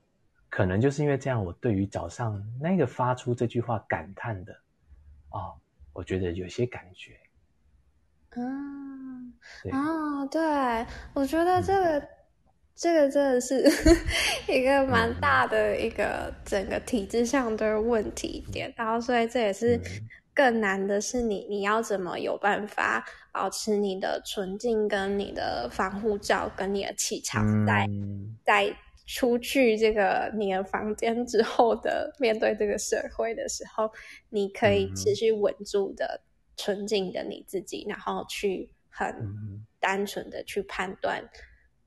[0.50, 4.56] 可能就是因为这样，我对于早上那个发出这句话感叹的。
[5.34, 5.54] 哦，
[5.94, 7.20] 我觉得有些感觉。
[8.36, 9.34] 嗯，
[9.72, 10.42] 哦，对，
[11.14, 12.08] 我觉得这个
[12.76, 13.64] 这个真的是
[14.48, 19.80] 一个蛮大的一个整个体制上的问题点，然后所以这也是
[20.34, 27.88] 更难的是你你要怎么有办法保持你的纯净跟你的防护罩跟你的气场在
[28.44, 28.76] 在。
[29.06, 33.92] 出去这个你的房间之后的面对这个社会的时候，
[34.30, 36.22] 你可以持续稳住的
[36.56, 39.14] 纯净的你自己，然后去很
[39.80, 41.30] 单纯的去判断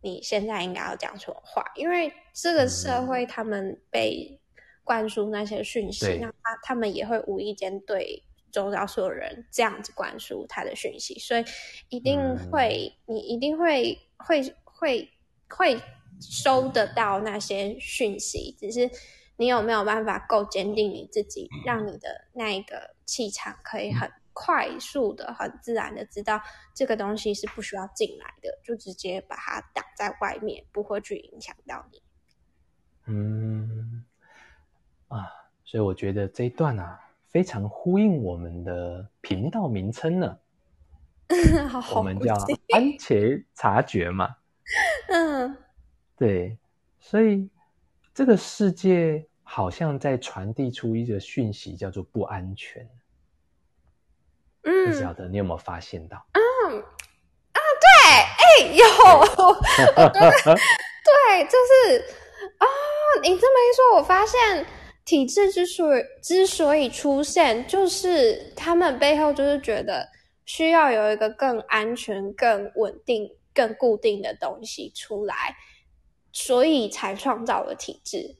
[0.02, 4.38] 你现在应该要讲什么话，因为这个社会他们被
[4.85, 11.44] 灌输那些讯息，那他他们也会无意间对周遭所有人这样子灌输他的讯息，所以
[11.88, 15.09] 一定会你一定会会会
[15.48, 15.81] 会。
[16.20, 18.90] 收得到那些讯息，只是
[19.37, 26.40] 你有没有办法够坚定你自己，让你的那一个气场可以很快速的、很自然的知道
[26.74, 32.02] 这个东西是不需要进来的，就直接把它挡在外面，不会去影响到你。
[33.07, 34.05] 嗯，
[35.09, 35.26] 啊，
[35.64, 36.98] 所以我觉得这一段啊，
[37.29, 40.38] 非常呼应我们的频道名称呢。
[41.94, 44.37] 我们叫番茄察觉嘛。
[45.09, 45.57] 嗯。
[46.16, 46.57] 对，
[46.98, 47.48] 所以
[48.14, 52.88] 这个世界好像在传递出一个讯息，叫做不安全。
[54.62, 56.26] 嗯，不晓得你有没有发现到？
[56.33, 57.88] 嗯，啊，对，
[58.42, 58.85] 哎，有，
[61.05, 62.00] 对，就是
[62.59, 62.66] 啊，
[63.22, 64.66] 你这么一说，我发现
[65.05, 70.09] 体制之所以之所以出现，就是他们背后就是觉得
[70.46, 75.55] 需要有一个更安全、更稳定、更固定的东西出来。
[76.37, 78.37] 所以才创造了体制。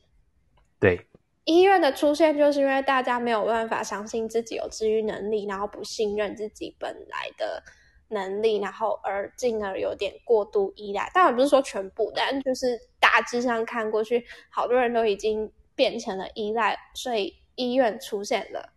[0.79, 1.07] 对，
[1.45, 7.63] 医院的出现就是因为大家没有办法相信自己有治愈能力，然后不信任自己本来的
[8.09, 11.11] 能力，然后而进而有点过度依赖。
[11.15, 18.75] 当然不是说全部，但就是大致上看过去，好多人都已经变成了依赖，所以医院出现了。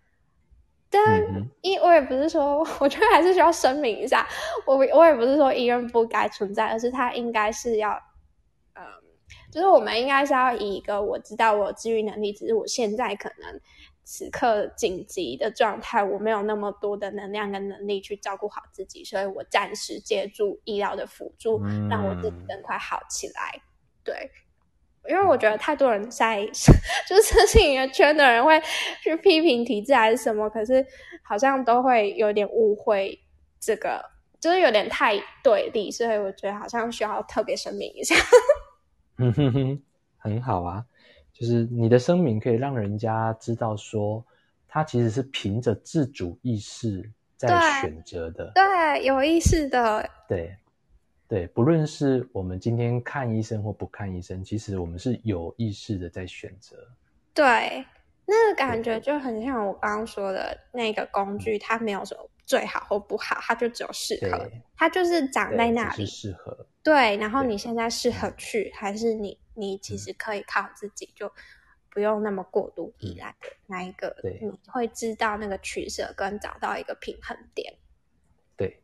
[0.90, 1.22] 但
[1.60, 4.26] 医我也不是说， 我觉得还是需要声明一下，
[4.66, 8.00] 我我也不是说医院不该存在，而是它应该是要，嗯，
[9.52, 13.60] 就是我们应该是要以一个我知道我治愈能力，只是我现在可能。
[14.12, 23.62] 此刻紧急的状态，我没有那么多的能量跟能力去照顾好自己，所以我暂时借助医疗的辅助，让我自己更快好起来。
[24.04, 24.32] 对，
[25.08, 26.44] 因为我觉得太多人在
[27.08, 28.60] 就是身心灵圈的人会
[29.04, 30.84] 去批评体制还是什么，可是
[31.22, 33.20] 好像都会有点误会
[33.60, 34.04] 这个，
[34.40, 38.16] 就是有点太对立，所以我觉得好像需要特别声明一下。
[39.20, 39.82] 嗯哼哼，
[40.18, 40.86] 很好啊。
[41.32, 44.26] 就是你的声明可以让人家知道，说
[44.68, 47.48] 他其实是凭着自主意识在
[47.82, 50.54] 选择的，对，有意识的，对，
[51.30, 56.76] 对，不论是我们今天看医生或不看医生，其实我们是有意识的在选择。
[57.34, 57.86] 对，
[58.26, 66.06] 那个感觉就很像我刚刚说的那个工具，它没有什么最好或不好，它就只有适合，它就是长在那里。
[66.06, 66.66] 是适合。
[66.84, 69.40] 对，然后你现在适合去，还是你？
[69.56, 71.30] 你其实可以靠自己，就
[71.90, 77.74] 不用那么过度依赖的那一个，你会知道那个取舍跟找到一个平衡点。
[78.56, 78.82] 对，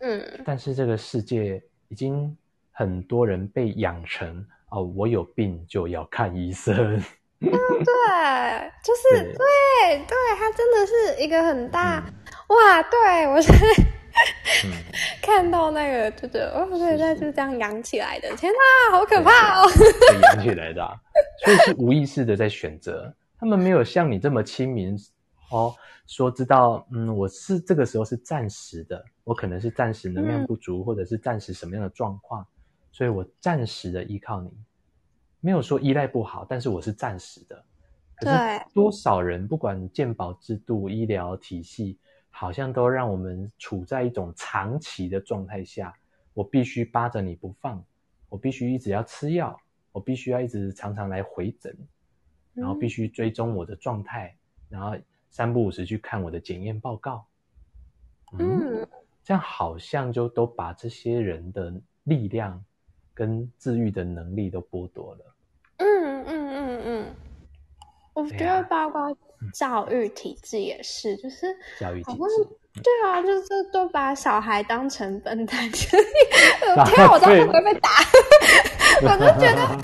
[0.00, 0.42] 嗯。
[0.44, 2.36] 但是这个世界已经
[2.72, 6.76] 很多人被养成哦，我有病就要看医生。
[6.76, 12.04] 嗯，对，就是对对，它真的是一个很大
[12.48, 12.82] 哇！
[12.82, 13.50] 对我是。
[15.20, 18.28] 看到那个，就觉得哦，对，那就是这样养起来的。
[18.36, 19.68] 天哪，好可怕哦！
[20.34, 21.00] 养起来的，
[21.44, 23.12] 所以是无意识的在选择。
[23.38, 24.96] 他们没有像你这么亲民
[25.50, 25.74] 哦，
[26.06, 32.46] 说知道，嗯，我是这个时候是暂时的，我可能是暂时能量不足，或者是暂时什么样的状况，
[32.92, 34.50] 所以我暂时的依靠你。
[35.40, 37.64] 没有说依赖不好，但是我是暂时的。
[38.16, 38.36] 可是
[38.72, 41.98] 多少人，不管健保制度、医疗体系。
[42.34, 45.94] 好像都让我们处在一种长期的状态下，
[46.32, 47.84] 我必须扒着你不放，
[48.28, 49.56] 我必须一直要吃药，
[49.92, 51.76] 我必须要一直常常来回诊，
[52.54, 54.34] 然后必须追踪我的状态，
[54.68, 54.96] 然后
[55.28, 57.24] 三不五时去看我的检验报告。
[58.38, 58.84] 嗯，
[59.22, 61.72] 这样好像就都把这些人的
[62.04, 62.64] 力量
[63.12, 65.36] 跟治愈的能力都剥夺了。
[65.76, 67.14] 嗯嗯嗯嗯，
[68.14, 69.16] 我觉得包括。
[69.52, 72.18] 教育体制也是，就是教育体制，
[72.82, 75.70] 对啊，就是都把小孩当成笨蛋。
[75.70, 76.02] 天
[76.76, 77.90] 啊，我都会不会被打？
[79.02, 79.78] 我都觉得。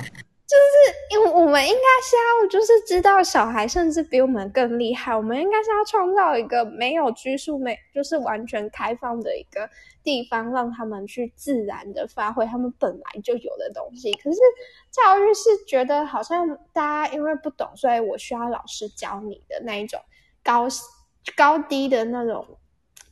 [0.49, 9.69] 就是因为我们应该是要，就是知道小孩甚至比我们更厉害，我们应该是要创造一个没有拘束、没就是完全开放的一个
[10.03, 14.11] 地方，让他们去自然的发挥他们本来就有的东西。
[14.15, 14.39] 可是
[14.91, 20.01] 教育是觉得好像大家因为不懂，所以我需要老师教你的那一种
[20.43, 20.67] 高
[21.37, 22.47] 高低的那种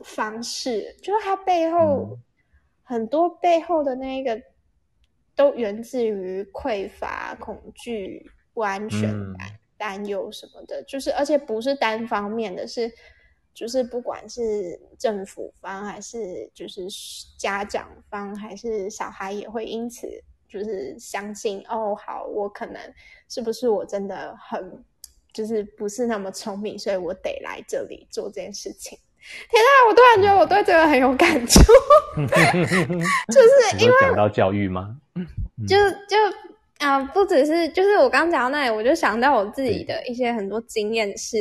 [0.01, 2.17] 方式，就是它背后
[2.83, 4.41] 很多背后的那个。
[5.37, 9.03] 都源自于匮乏、恐惧、不安全
[9.35, 12.91] 感、担忧什么的，就是而且不是单方面的，是
[13.55, 16.89] 就是不管是政府方还是就是
[17.39, 20.09] 家长方，还是小孩也会因此
[20.49, 22.81] 就是相信哦，好，我可能
[23.29, 24.83] 是不是我真的很
[25.33, 28.99] 就是不是那么聪明，所以我得来这里做这件事情。
[29.51, 31.61] 天啊，我突然觉得我对这个很有感触，
[32.17, 34.97] 就是因为讲到教育吗？
[35.67, 35.77] 就
[36.09, 36.17] 就
[36.79, 41.39] 啊，不只是就是我刚讲到那里，我就想到我自己的一些很多经验，是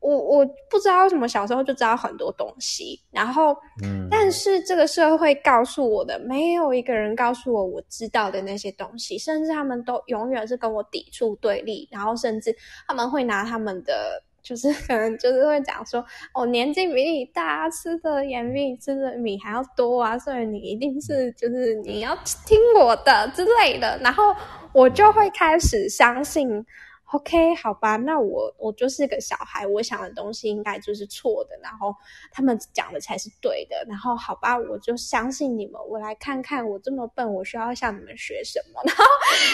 [0.00, 12.54] 我我不知道为什么小时候就知道很多东西，然后嗯，但是这个社会告诉我的，没有一个人告诉我我知道的那些东西，甚至他们都永远是跟我抵触对立，然后甚至
[12.86, 14.22] 他们会拿他们的。
[14.48, 24.34] 就是 可能就是会讲说，哦年纪比你大，吃的盐比你吃的米还要多啊，所以你一定是就是你要听我的之类的，然后
[24.72, 26.64] 我就会开始相信。
[27.10, 31.94] OK，好吧，那我我就是个小孩，我想的东西应该就是错的，然后
[32.30, 38.82] 他们讲的才是对的，然后好吧，我就相信你们，我来看看我这么笨，我需要向你们学什么？
[38.84, 39.04] 然后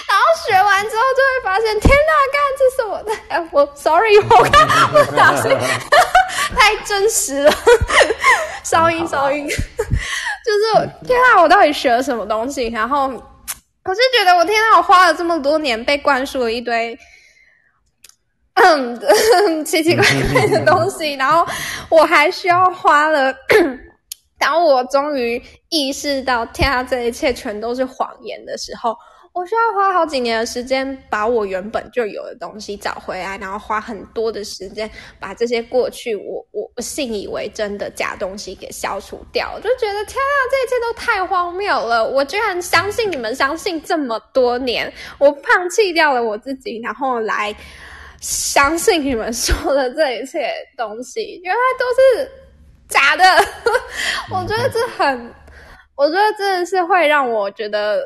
[0.09, 5.57] 然后学完之后就会发现，天哪，干这是我的，哎，我 Sorry，我看不小心，
[6.59, 7.53] 太真实了，
[8.65, 12.67] 烧音烧音， 就是天哪，我到底学了什么东西？
[12.71, 16.99] 然后我是觉得，我天哪，我花了这么多年被灌输了一堆。
[18.55, 21.45] 嗯，奇奇怪怪的东西，然后
[21.89, 23.35] 我还需要花了
[24.39, 28.97] 当我终于意识到天啊，这一切全都是谎言的时候。
[29.33, 34.89] 我需要花好几年的时间把我原本就有的东西找回来，然后花很多的时间
[35.19, 39.51] 把这些过去我我信以为真的假东西给消除掉。
[39.53, 42.09] 我就觉得天啊，这一切都太荒谬了！
[42.09, 47.53] 我居然相信你们，相信这么多年，我放弃掉了我自己，然后来
[48.25, 52.33] 相信你们说的这一切东西，原来都是
[52.89, 53.25] 假的。
[54.33, 55.35] 我觉得这很，
[55.95, 58.03] 我觉得真的是会让我觉得。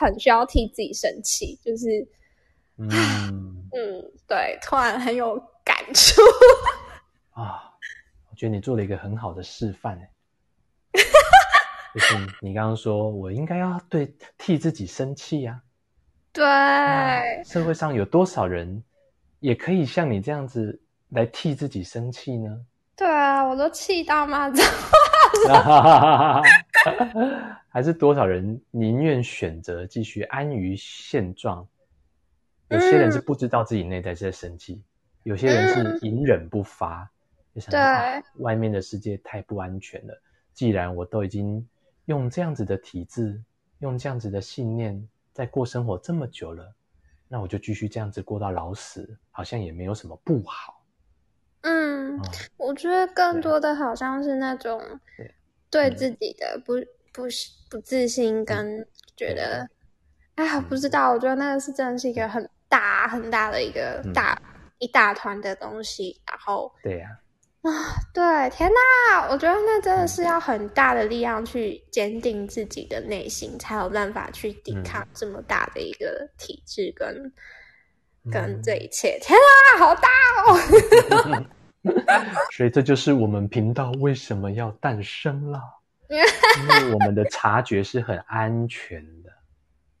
[0.00, 2.06] 很需要替自己生气，就是，
[2.76, 2.88] 嗯
[3.72, 6.22] 嗯，对，突然很有感触
[7.32, 7.74] 啊！
[8.30, 9.98] 我觉得你做了一个很好的示范，
[11.92, 15.60] 就是你刚刚说我应该要对替自己生气呀，
[16.32, 16.44] 对，
[17.44, 18.84] 社会上有多少人
[19.40, 20.80] 也可以像你这样子
[21.10, 22.60] 来替自己生气呢？
[22.96, 24.66] 对啊，我都气到骂脏
[25.46, 26.42] 话了。
[27.68, 31.66] 还是多少人宁愿选择继续安于现状？
[32.68, 34.82] 有些人是不知道自己内在是在生气，
[35.22, 37.08] 有些人是隐忍不发，
[37.54, 40.20] 就想外面的世界太不安全了。
[40.52, 41.66] 既然我都已经
[42.06, 43.40] 用这样子的体质，
[43.78, 46.74] 用这样子的信念在过生活这么久了，
[47.28, 50.84] 那我就继续这样子过到老死，好像也没有什么不好。
[51.60, 52.20] 嗯，
[52.56, 54.80] 我觉得更多的好像是那种
[55.70, 56.74] 对自己的不。
[57.10, 57.24] 不
[57.68, 59.68] 不自信，跟觉得，
[60.36, 61.10] 哎呀，不知道。
[61.10, 64.40] 我觉得那个是真的是一个很大很大的一个大
[64.78, 66.20] 一大团的东西。
[66.28, 67.18] 然后，对呀，啊，
[68.12, 69.28] 对，天哪！
[69.30, 77.32] 我觉得那真的是要很大的力量去坚定自己的内心，才有办法去抵抗这么大的一个体制跟
[78.30, 79.18] 跟这一切。
[79.20, 80.08] 天啊，好大
[80.46, 81.46] 哦！
[82.56, 85.60] 所以这就是我们频道为什么要诞生了。
[86.08, 89.30] 因为我们的察觉是很安全的，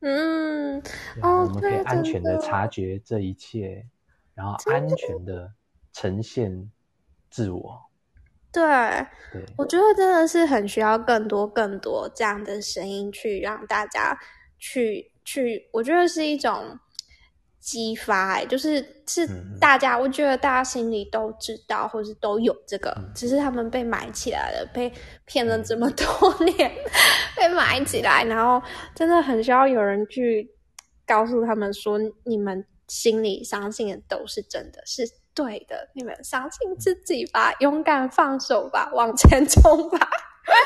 [0.00, 0.82] 嗯，
[1.22, 3.84] 我们可以安全的察觉这一切，
[4.34, 5.52] 然后安全的
[5.92, 6.70] 呈现
[7.30, 7.80] 自我。
[8.52, 8.64] 对，
[9.56, 14.18] 我觉得真的是很需要更多更多这样的声音，去让大家
[14.58, 16.78] 去去，我觉得是一种。
[17.60, 19.28] 激发哎，就是是
[19.60, 24.90] 大家，我觉得大家心里都知道，或是都有这个，只是他们被埋起来了，被
[25.26, 26.06] 骗了这么多
[26.46, 26.72] 年，
[27.36, 28.64] 被埋起来，然后
[28.94, 30.48] 真的很需要有人去
[31.04, 35.02] 告诉他们说，你们心里相信的都是真的，是
[35.38, 39.98] 对的，你们相信自己吧，勇敢放手吧，往前冲吧，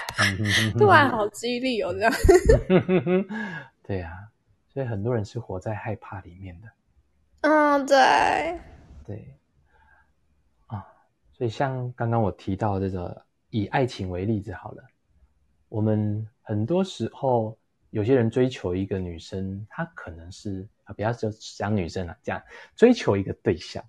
[0.79, 2.13] 突然好激励哦，这样，
[3.85, 4.11] 对呀，
[4.73, 6.69] 所以很多人是活在害怕里面的。
[7.43, 8.59] 嗯，对，
[9.05, 9.37] 对，
[10.69, 10.83] 啊，
[11.37, 14.83] 所以像刚刚我提到这个，以爱情为例子好了，
[15.69, 17.59] 我们很多时候
[17.91, 22.43] 有些人追求一个女生，她可能是啊，不要说讲女生了，这样
[22.75, 23.85] 追求一个对象，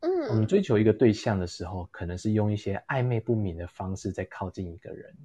[0.00, 5.16] 嗯，我们追求一个对象的时候，可能是用一些暧昧不明的方式在靠近一个人，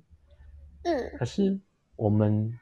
[0.84, 1.60] 嗯，可是
[1.96, 2.58] 我们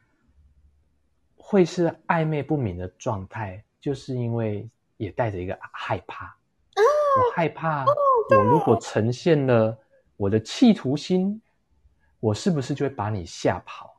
[1.35, 4.69] 会是暧昧不明的状态，就是因为。
[4.99, 6.25] 也带着一个害怕，
[6.75, 9.79] 我害怕，我如果呈现了
[10.17, 11.41] 我的企图心，
[12.19, 13.95] 我是不是就会把你吓跑？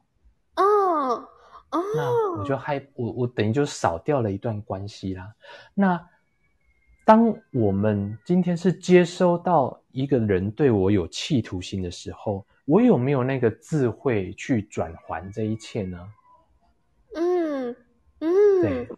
[0.56, 1.26] 哦
[1.70, 5.34] 哦，那我就害我我等于就少掉了一段关系啦。
[5.72, 6.06] 那
[7.11, 15.98] 当我们今天是接收到一个人对我有企图心的时候，我有没有那个智慧去转还这一切呢？
[17.16, 17.74] 嗯
[18.20, 18.88] 嗯，对。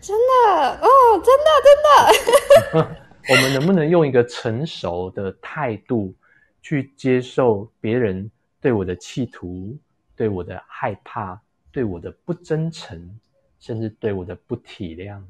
[0.00, 0.88] 真的哦，
[1.24, 2.96] 真的真的，
[3.34, 6.14] 我们能不能用一个成熟的态度
[6.62, 8.30] 去接受别人
[8.60, 9.76] 对我的企图、
[10.14, 13.18] 对我的害怕、对我的不真诚，
[13.58, 15.20] 甚至对我的不体谅？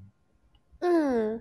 [0.81, 1.41] 嗯，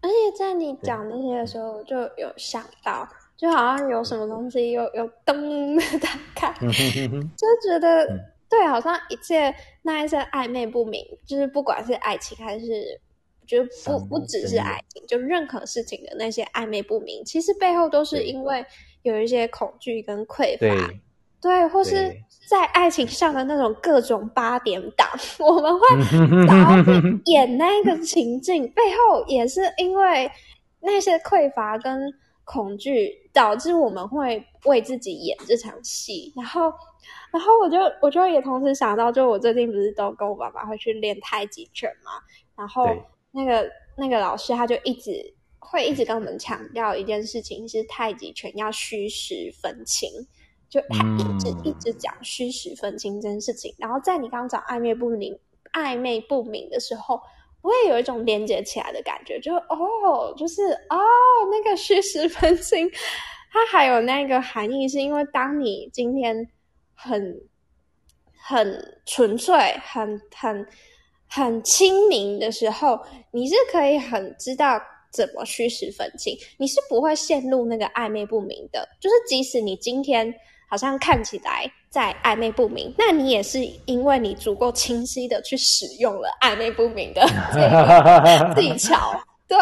[0.00, 8.32] 而且在你讲那些的时候，就有想到，就好像有什么东西有有灯打开， 就觉得。
[8.46, 9.52] 对，好像一切
[9.82, 13.00] 那一些暧昧不明，就是不管是爱情还是，
[13.48, 18.64] 觉得不不只是爱情，就任何事情的那些暧昧不明，其实背后都是因为
[19.02, 20.92] 有一些恐惧跟匮乏，
[21.44, 22.10] 对，或是
[22.48, 25.86] 在爱情上的那种各种八点档， 我们会
[26.46, 26.92] 然后
[27.26, 30.30] 演那个情境，背后也是因为
[30.80, 32.12] 那些匮乏跟
[32.44, 36.72] 恐惧，导致我们会为自己演这场戏，然后。
[37.30, 42.12] 然后我就，我就也同时想到，就我最近不是都跟我爸爸会去练太极拳嘛？
[42.56, 42.88] 然后
[43.32, 50.08] 那个那个老师他就一直会一直跟我们强调一件事情，是太极拳要虚实分清。
[50.68, 53.74] 就他一直一直讲虚实分清这件事情。
[53.78, 55.38] 然后在你刚刚讲暧昧不明、
[55.72, 57.20] 暧昧不明的时候，
[57.62, 60.98] 我也有一种连接起来的感觉，就哦，就是哦，
[61.50, 62.90] 那个虚实分清，
[63.52, 66.48] 它还有那个含义，是因为当你今天
[66.94, 67.40] 很
[68.36, 70.66] 很纯粹、很很
[71.28, 73.00] 很清明的时候，
[73.30, 74.80] 你是可以很知道。
[75.14, 76.36] 怎么虚实分清？
[76.58, 78.88] 你是不会陷入那个暧昧不明的。
[79.00, 80.34] 就是即使你今天
[80.74, 87.24] 好像看起来在暧昧不明，那你也是因为你足够清晰的去使用了暧昧不明的
[88.60, 89.12] 技巧。
[89.46, 89.56] 对，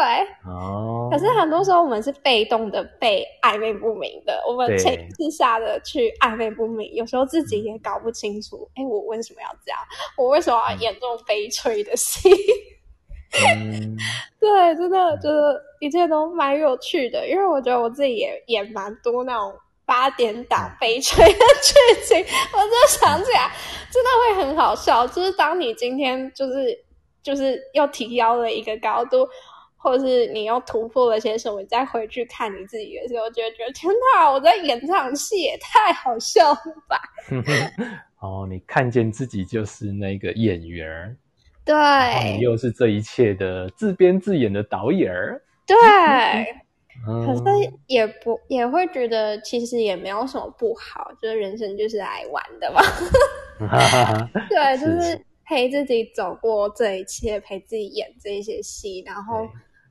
[0.46, 1.10] 哦。
[1.12, 8.66] 可是很多时候我们是被动的被暧昧不明的，我们潜意识下的去暧昧不明，有时候自己也搞不清楚。
[8.74, 9.78] 哎，我为什么要这样？
[10.16, 12.30] 我为什么要演这种悲催的戏？
[13.58, 13.94] 嗯，
[14.40, 19.52] 对，真的就是一切都蛮有趣的，因为我觉得我自己也也蛮多那种
[19.92, 22.16] 八点档悲催的剧情，
[22.54, 23.52] 我就想起来，
[23.90, 25.06] 真的会很好笑。
[25.06, 26.74] 就是当你今天就是
[27.22, 29.28] 就是又提高了一个高度，
[29.76, 36.56] 或者是你又突破了些什么，你再回去看你自己的时候，就会觉得天哪，我在演这场戏也太好笑了
[36.88, 36.98] 吧！
[38.18, 41.14] 哦，你看见自己就是那个演员。
[41.66, 41.74] 对，
[42.32, 45.42] 你又是这一切的自编自演的导演儿。
[45.66, 45.76] 对，
[47.04, 47.42] 可是
[47.86, 52.80] 也不也会觉得其实也没有什么不好，就是人生就是来玩的嘛。
[54.48, 59.48] 对，就是陪自己走过这一切，陪自己演这一些戏，然后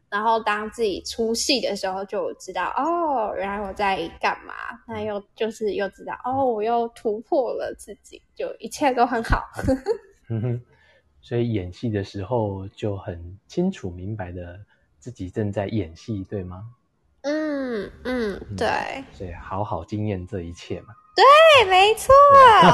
[0.09, 4.53] 然后当自己出戏的时候，就知道哦，原来我在干嘛。
[4.87, 9.43] 那又就是又知道哦，我又突破了自己，就一切都很好。
[11.21, 14.59] 所以演戏的时候就很清楚明白的
[14.97, 16.63] 自己正在演戏，对吗？
[17.23, 19.03] 嗯嗯，对。
[19.11, 20.95] 所以好好经验这一切嘛。
[21.15, 22.13] 对，没错。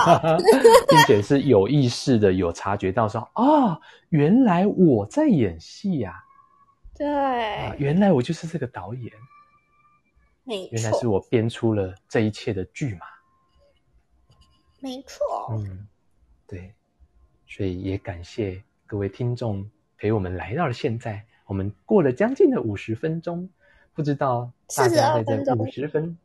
[0.87, 6.23] 并且是有意识的有察觉到说，哦，原来我在演戏呀。
[6.95, 7.05] 对。
[7.77, 9.11] 原来我就是这个导演。
[10.43, 10.69] 没错。
[10.71, 13.05] 原来是我编出了这一切的剧嘛。
[14.79, 15.57] 没错。
[15.57, 15.87] 嗯，
[16.47, 16.73] 对。
[17.47, 23.49] 所以也感谢各位听众陪我们来到了现在，我们过了将近的五十分钟，
[23.97, 26.15] 不知道大家在这五十分，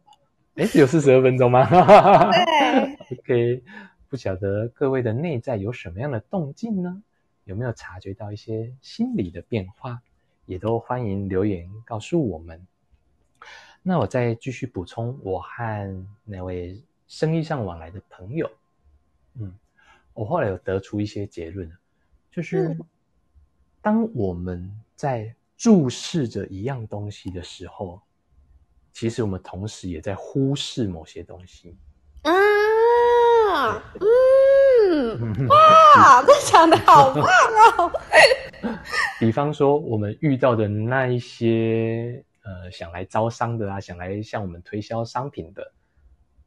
[0.57, 1.67] 哎，有四十二分钟吗？
[1.67, 3.63] 对， OK，
[4.11, 7.03] 不晓得各位的内在有什么样的动静呢？
[7.45, 10.03] 有没有察觉到一些心理的变化？
[10.45, 12.61] 也都欢迎留言告诉我们。
[13.83, 18.51] 那我再继续补充，我和那位生意上往来的朋友，
[19.41, 19.51] 嗯。
[20.13, 21.75] 我后来有得出一些结论，
[22.31, 22.77] 就是
[23.81, 28.03] 当我们在注视着一样东西的时候，
[28.93, 31.79] 其实我们同时也在忽视某些东西。
[32.23, 32.33] 啊，
[34.01, 37.23] 嗯，哇， 这讲的好棒
[37.79, 37.93] 哦！
[39.21, 45.73] 比方说，我们遇到的那一些呃，想来招商的啊，想来向我们推销商品的，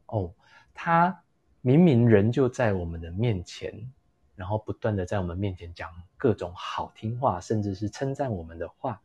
[0.08, 0.30] 哦，
[0.74, 1.22] 他。
[1.62, 3.90] 明明人就在我们的面前，
[4.36, 9.02] 然后不断的在我们面前讲各种好听话，甚至是称赞我们的话。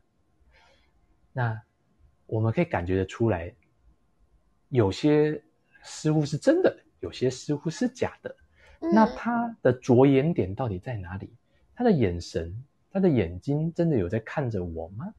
[1.34, 1.62] 那
[2.26, 3.54] 我们可以感觉得出来，
[4.70, 5.42] 有些
[5.84, 8.36] 似乎是真的，有些似乎是假的。
[8.80, 11.34] 那他的着眼点到底在哪里？
[11.76, 12.54] 他的眼神，
[12.92, 15.14] 他的眼睛真的有在看着我吗？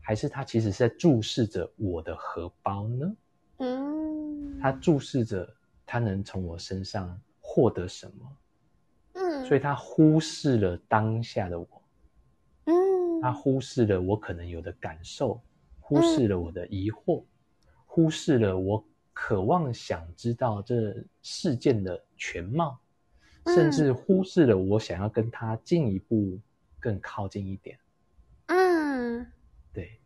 [0.00, 3.16] 还是他其实是在注视着我的荷包呢？
[3.58, 5.48] 嗯，他注视着。
[5.84, 8.36] 他能从我身上获得什么？
[9.12, 11.81] 嗯，所以他忽视了当下的我，嗯，
[13.22, 15.40] 他忽视了我可能有的感受，
[15.78, 17.22] 忽视了我的疑惑，
[17.86, 20.92] 忽视了我渴望想知道这
[21.22, 22.78] 事件的全貌，
[23.46, 26.38] 甚至忽视了我想要跟他进一步
[26.80, 27.78] 更靠近一点。
[28.46, 29.24] 嗯，
[29.72, 30.00] 对，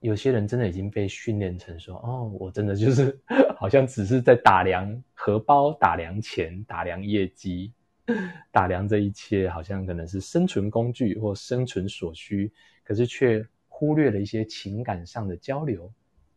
[0.00, 3.16] 有些人真的已经被训练成说：“哦，我真的就是。
[3.60, 7.74] ”好像只是在打量荷包、打量钱、打量业绩、
[8.50, 12.52] 打量这一切，好像可能是生存工具或生存所需，
[12.82, 15.92] 可是却忽略了一些情感上的交流。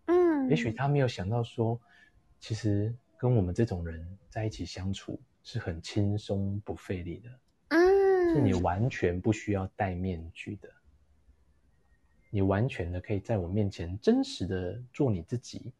[0.06, 1.80] 嗯，也许他没有想到说，
[2.40, 7.30] 其实跟我们这种人在一起相处是很轻松不费力的。
[7.70, 10.70] 嗯，是你完全不需要戴面具的，
[12.30, 15.72] 你完全的可以在我面前真实的做你自己。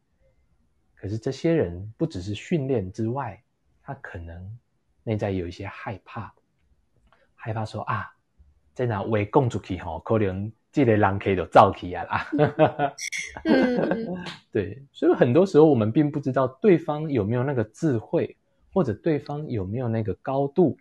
[0.94, 3.42] 可是这些人不只是训练之外，
[3.82, 4.58] 他可能
[5.04, 6.34] 内在有一些害怕，
[7.34, 8.12] 害怕说啊，
[8.74, 12.26] 在那为供出去吼，可能这个人可以有造体啊啦。
[14.50, 18.36] 对，所以很多时候我们并不知道对方有没有那个智慧，
[18.72, 20.76] 或者对方有没有那个高度，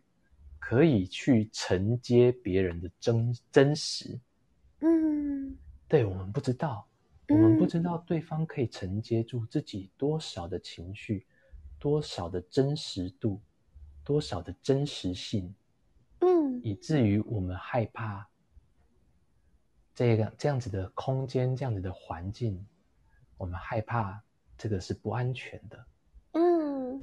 [0.58, 4.20] 可以去承接别人的真真实。
[4.80, 5.56] 嗯，
[5.88, 6.88] 对我们不知道，
[7.30, 11.26] 我们不知道对方可以承接住自己多少的情绪，
[11.78, 13.42] 多少的真实度，
[14.04, 15.54] 多少的真实性。
[16.20, 18.28] 嗯，以至于我们害怕。
[19.96, 22.66] 这个这样子的空间，这样子的环境，
[23.38, 24.20] 我们害怕
[24.58, 25.86] 这个是不安全的。
[26.32, 27.00] 嗯，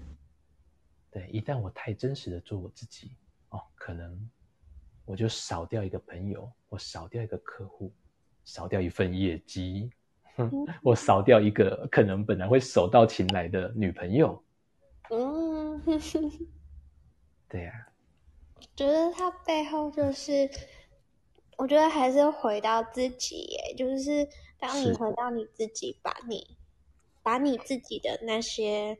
[1.08, 3.12] 对，一旦我太真实的做我自己，
[3.50, 4.28] 哦，可能
[5.04, 7.92] 我就少掉一个朋友，我少掉一个客户，
[8.44, 9.92] 少掉一份业绩，
[10.82, 14.42] 我少掉一个可能本来会手到擒来的女朋友。
[15.10, 15.80] 嗯，
[17.50, 17.88] 对呀，
[18.74, 20.48] 觉得他背后就是。
[21.58, 24.26] 我觉得还是回到自己，耶，就是
[24.58, 26.56] 当你回到你自己，把你
[27.22, 28.96] 把你自己的那些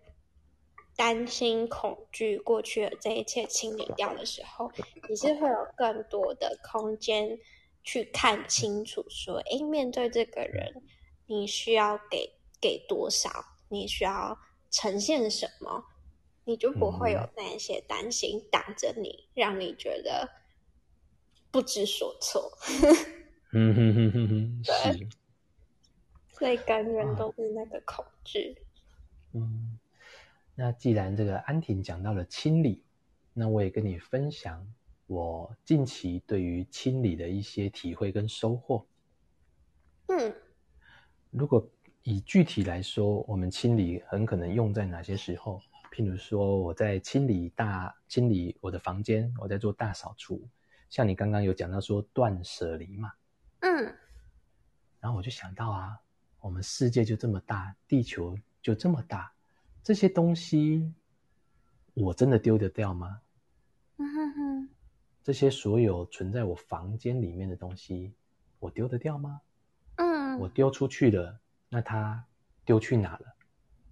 [0.95, 4.71] 担心、恐惧、过去的这一切清理掉的时候，
[5.09, 7.39] 你是会有更多的空间
[7.83, 10.83] 去看清楚，说，哎，面对这个人，
[11.29, 13.31] 你需要给给多少？
[13.71, 14.39] 你需要
[14.71, 15.83] 呈现什么？
[16.51, 20.29] 你就不会有那些担心挡着你，让你觉得。
[21.53, 22.49] 不知所措，
[23.53, 25.09] 嗯哼哼哼哼， 对，
[26.29, 28.57] 最根源都是那个恐惧。
[29.33, 29.77] 嗯，
[30.55, 32.85] 那既然这个安婷讲到了清理，
[33.35, 34.65] 那我也跟你分享
[35.09, 38.87] 我近期对于清理的一些体会跟收获。
[40.07, 40.33] 嗯，
[41.33, 41.69] 如果
[42.05, 45.61] 以具体来说，我们清理很可能用在哪些时候？
[45.91, 50.49] 譬如说，我在清理大清理我的房间，我在做大扫除。
[50.89, 53.13] 像你刚刚有讲到说断舍离嘛，
[53.61, 53.95] 嗯，
[55.01, 56.01] 然后我就想到啊，
[56.41, 59.33] 我们世界就这么大，地球就这么大，
[59.83, 60.93] 这些东西
[61.95, 63.21] 我真的丢得掉吗？
[63.99, 64.69] 嗯哼哼，
[65.23, 68.15] 这些所有存在我房间里面的东西，
[68.59, 69.41] 我丢得掉吗？
[69.97, 71.39] 嗯，我丢出去了，
[71.69, 72.25] 那它
[72.65, 73.37] 丢去哪了？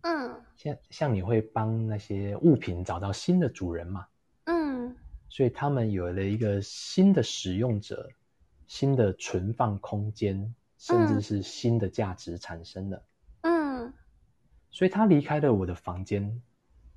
[0.02, 4.06] 嗯，像像你会帮那些物品找到新的主人嘛？
[4.44, 4.94] 嗯？
[5.28, 8.08] 所以他们有了一个新的使用者，
[8.66, 13.02] 新的存放空间，甚至是新的价值产生了。
[13.42, 13.92] 嗯，
[14.70, 16.40] 所以他离开了我的房间，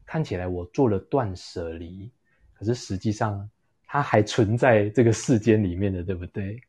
[0.06, 2.10] 看起来我做了断舍离，
[2.54, 3.49] 可是实际上
[3.86, 6.62] 他还存在这个世间里面的，对不对？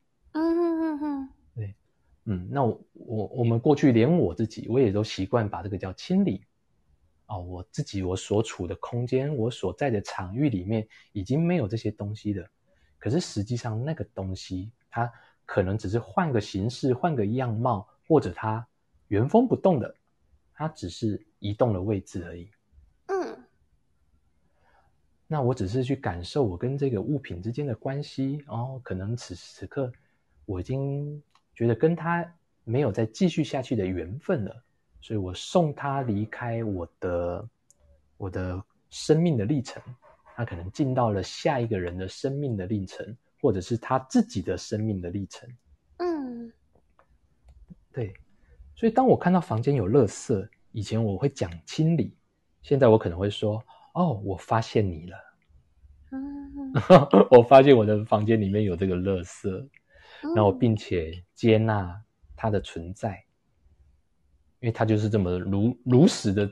[2.24, 6.44] 嗯那我我我们过去连我自己，我也都习惯把这个叫清理。
[7.26, 12.46] 哦，我自己我所处的空间，我所在的场域里面已经没有这些东西的。
[12.98, 15.10] 可是实际上，那个东西它
[15.46, 18.66] 可能只是换个形式、换个样貌，或者它
[19.08, 19.94] 原封不动的，
[20.52, 22.50] 它只是移动了位置而已。
[23.06, 23.44] 嗯。
[25.26, 28.44] 那我只是去感受我跟这个物品之间的关系。
[28.46, 29.90] 哦，可能此时此刻
[30.44, 31.22] 我已经
[31.54, 32.26] 觉得跟他
[32.64, 34.62] 没有再继续下去的缘分了。
[35.00, 37.48] 所以我送他离开我的
[38.16, 39.82] 我的生命的历程，
[40.36, 45.48] 他可能进到了下一个人的生命的历程，或者是他自己的生命的历程。
[45.96, 46.52] 嗯，
[47.92, 48.14] 对。
[48.76, 52.16] 所以当我看到房间有垃圾，以前我会讲清理，
[52.62, 53.62] 现在我可能会说
[53.94, 55.16] ：“哦，我发现你了。
[56.10, 56.72] ”嗯，
[57.30, 59.68] 我发现我的房间里面有这个垃圾，
[60.34, 62.00] 然后并且接纳
[62.36, 63.22] 它的存在。
[64.60, 66.48] 因为他就是这么如如实的，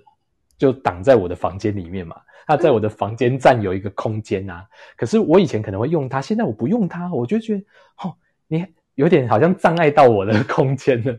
[0.59, 2.21] 就挡在我的房间里面嘛。
[2.45, 4.69] 他在我的房间占有一个空间啊。
[4.97, 7.65] 可是我以前可能会用它，现在我不用它，我就觉得，
[8.03, 8.17] 哦，
[8.49, 8.67] 你
[8.97, 11.17] 有点好像障碍到我的 空间了，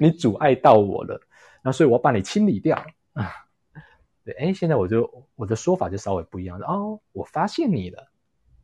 [0.00, 1.20] 你阻碍到我了。
[1.62, 2.82] 那所以我把你清理掉
[3.12, 3.30] 啊。
[4.24, 6.66] 对，哎，现在我就我的说法就稍微不一样了。
[6.66, 8.10] 哦，我发现你了，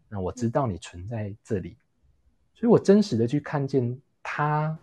[0.09, 1.77] 那我知道你存在这里，
[2.57, 4.77] 所以我真实的去看见他，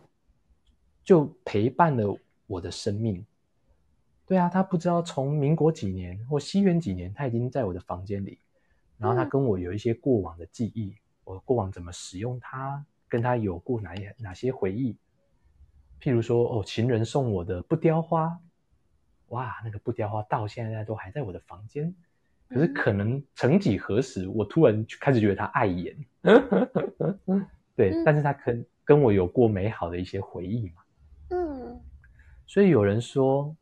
[1.03, 2.17] 就陪伴了。
[2.45, 3.25] 我的生命，
[4.27, 8.37] 对啊，他不知道从民国几年或西元几年，他已经在我的房间里，
[8.97, 10.93] 然后他跟我有一些过往的记忆，
[11.23, 14.95] 我过往怎么使用它，跟他有过哪一哪些回忆？
[16.01, 18.37] 譬如说，哦，情人送我的不雕花，
[19.29, 21.95] 哇，那个不雕花到现在都还在我的房间，
[22.49, 25.95] 可是可能曾几何时，我突然开始觉得他碍眼，
[27.75, 30.83] 对，但是他跟跟我有过美好的一些回忆嘛。
[31.29, 31.81] 嗯
[32.45, 33.55] 所以有人说，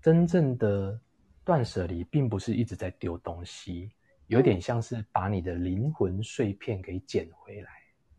[0.00, 1.00] 真正的
[1.44, 3.90] 断舍离并不是一直在丢东西，
[4.26, 7.70] 有点像是把你的灵魂碎片给捡回来。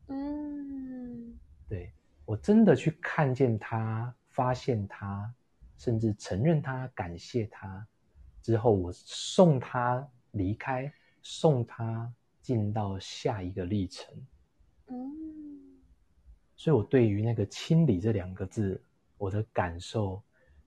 [0.07, 1.37] 嗯，
[1.69, 1.93] 对
[2.25, 5.33] 我真的去看见他，发现他，
[5.77, 7.87] 甚至承认他，感谢他
[8.41, 12.11] 之后，我送他离开，送他
[12.41, 14.13] 进到下一个历程。
[14.89, 15.11] 嗯，
[16.55, 18.81] 所以我对于那个清理这两个字，
[19.17, 20.21] 我的感受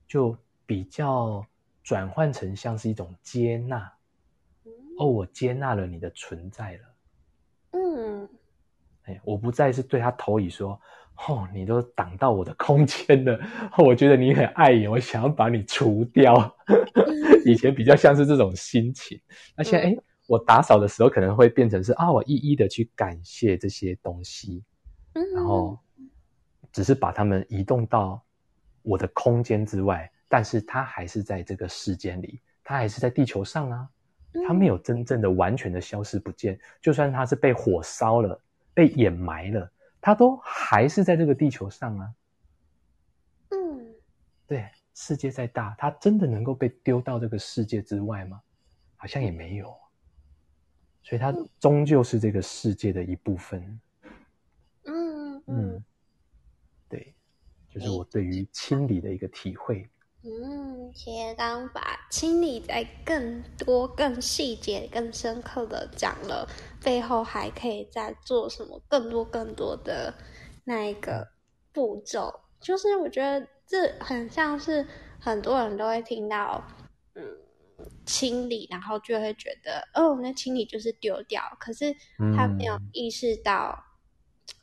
[0.06, 1.44] 就比较
[1.82, 3.92] 转换成像是一种接纳。
[4.98, 6.80] 哦，我接纳了你的存在了。
[7.72, 8.28] 嗯，
[9.04, 10.80] 哎，我不再是对他投以说，
[11.26, 13.40] 哦，你都挡到我的空间了，
[13.78, 16.54] 我觉得你很碍眼，我想要把你除掉。
[17.44, 19.20] 以前比较像是这种心情，
[19.56, 19.96] 那现在哎，
[20.32, 24.64] 我打扫的时候可能会变成是啊，我一一的去感谢这些东西，
[25.34, 25.78] 然后
[26.72, 28.24] 只是把它们移动到
[28.80, 33.86] 我的空间之外，但是它还是在这个世间里，它还是在地球上啊。
[34.48, 38.40] 它没有真正的完全的消失不见，就算它是被火烧了、
[38.72, 39.70] 被掩埋了，
[40.00, 42.14] 它都还是在这个地球上啊。
[43.50, 43.94] 嗯，
[44.46, 48.40] 对，世界再大，它真的能够被丢到这个世界之外吗？
[48.96, 49.76] 好像也没有，
[51.02, 53.80] 所以它终究是这个世界的一部分。
[54.84, 55.84] 嗯嗯，
[56.88, 57.14] 对，
[57.68, 59.88] 就是我对于清理的一个体会。
[60.24, 66.48] 嗯，其实刚刚把清理在更多、更细节、更深刻的讲了，
[66.80, 70.14] 背后还可以再做什么更多、更多的
[70.62, 71.26] 那一个
[71.72, 72.32] 步骤。
[72.60, 74.86] 就是我觉得这很像是
[75.18, 76.62] 很多人都会听到，
[77.14, 77.24] 嗯，
[78.06, 81.94] 清理，然后就会觉得，哦，那清理就是丢掉，可是
[82.36, 83.84] 他没有意识到。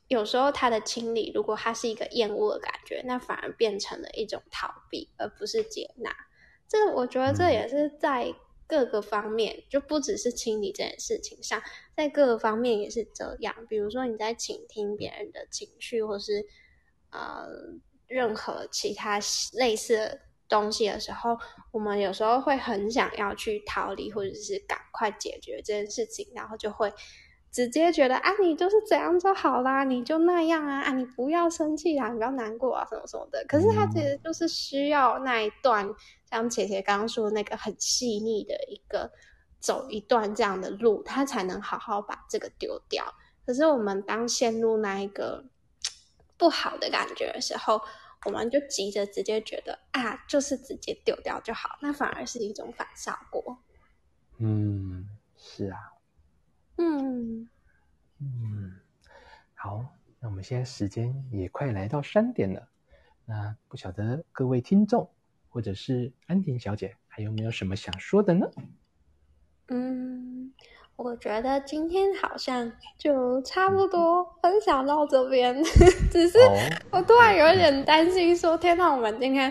[0.07, 6.09] 有时候他的清理，如果他是一个厌恶的感觉，那反而变成了一种逃避，而不是接纳。
[6.67, 8.33] 这我觉得这也是在
[8.65, 11.61] 各个方面，就不只是清理这件事情上，
[11.95, 13.55] 在各个方面也是这样。
[13.67, 16.43] 比如说你在倾听别人的情绪，或是
[17.11, 17.47] 呃
[18.07, 19.19] 任何其他
[19.53, 20.19] 类似的
[20.49, 21.37] 东西的时候，
[21.71, 26.91] 我们有时候会很想要去逃离，或者是赶快解决这件事情，然后就会。
[27.51, 33.43] 直接觉得啊，你就是怎样就好啦，你就那样啊啊，你不要生气啊，你不要难过啊，什么什么的。
[33.47, 35.89] 可是他其实就是需要那一段，
[36.29, 39.11] 像姐姐刚刚说的那个很细腻的一个
[39.59, 43.03] 走一段这样的路，他才能好好把这个丢掉。
[43.47, 45.43] 可是我们当陷入那一个
[46.37, 47.81] 不好的感觉的时候，
[48.25, 53.57] 我们就急着直接觉得啊，就是直接丢掉就好，那反而是一种反效果。
[54.37, 55.93] 嗯，是啊。
[56.77, 57.49] 嗯
[58.19, 58.79] 嗯，
[59.53, 59.85] 好，
[60.19, 62.69] 那我们现在时间也快来到三点了，
[63.25, 65.09] 那不晓得各位听众
[65.49, 68.49] 或者是安婷小姐还有没有什么想说的呢？
[69.67, 70.53] 嗯，
[71.01, 75.55] 我觉得今天好像就差不多分享到这边，
[76.11, 76.37] 只是
[76.91, 79.49] 我突然有点担心，说天哪，我们今天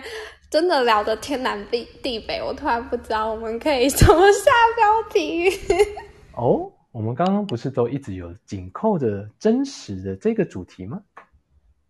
[0.51, 5.49] 真的聊的天南地地北，我突然不知道我们可以怎么下标题。
[6.37, 6.71] 哦。
[6.91, 10.99] 我们刚刚不是都一直有紧扣着真实的这个主题吗？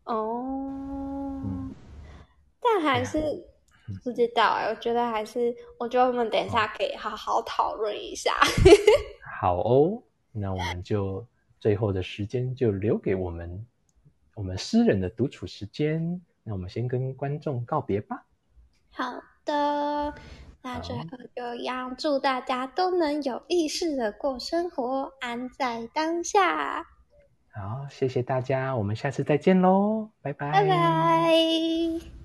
[0.03, 1.41] 哦，
[2.61, 3.17] 但还是
[4.03, 8.35] 不知道哎，我觉得还是，我觉得我们等一下可以好好讨论一下。
[9.39, 11.25] 好哦，那我们就
[11.61, 13.65] 最后的时间就留给我们
[14.35, 16.21] 我们私人的独处时间。
[16.43, 18.25] 那我们先跟观众告别吧。
[18.91, 19.05] 好
[19.45, 20.13] 的。
[20.61, 26.85] 那最后就要祝大家都能有意识的过生活，安在当下。
[27.53, 32.18] 好，谢谢大家，我们下次再见喽，拜拜，拜拜。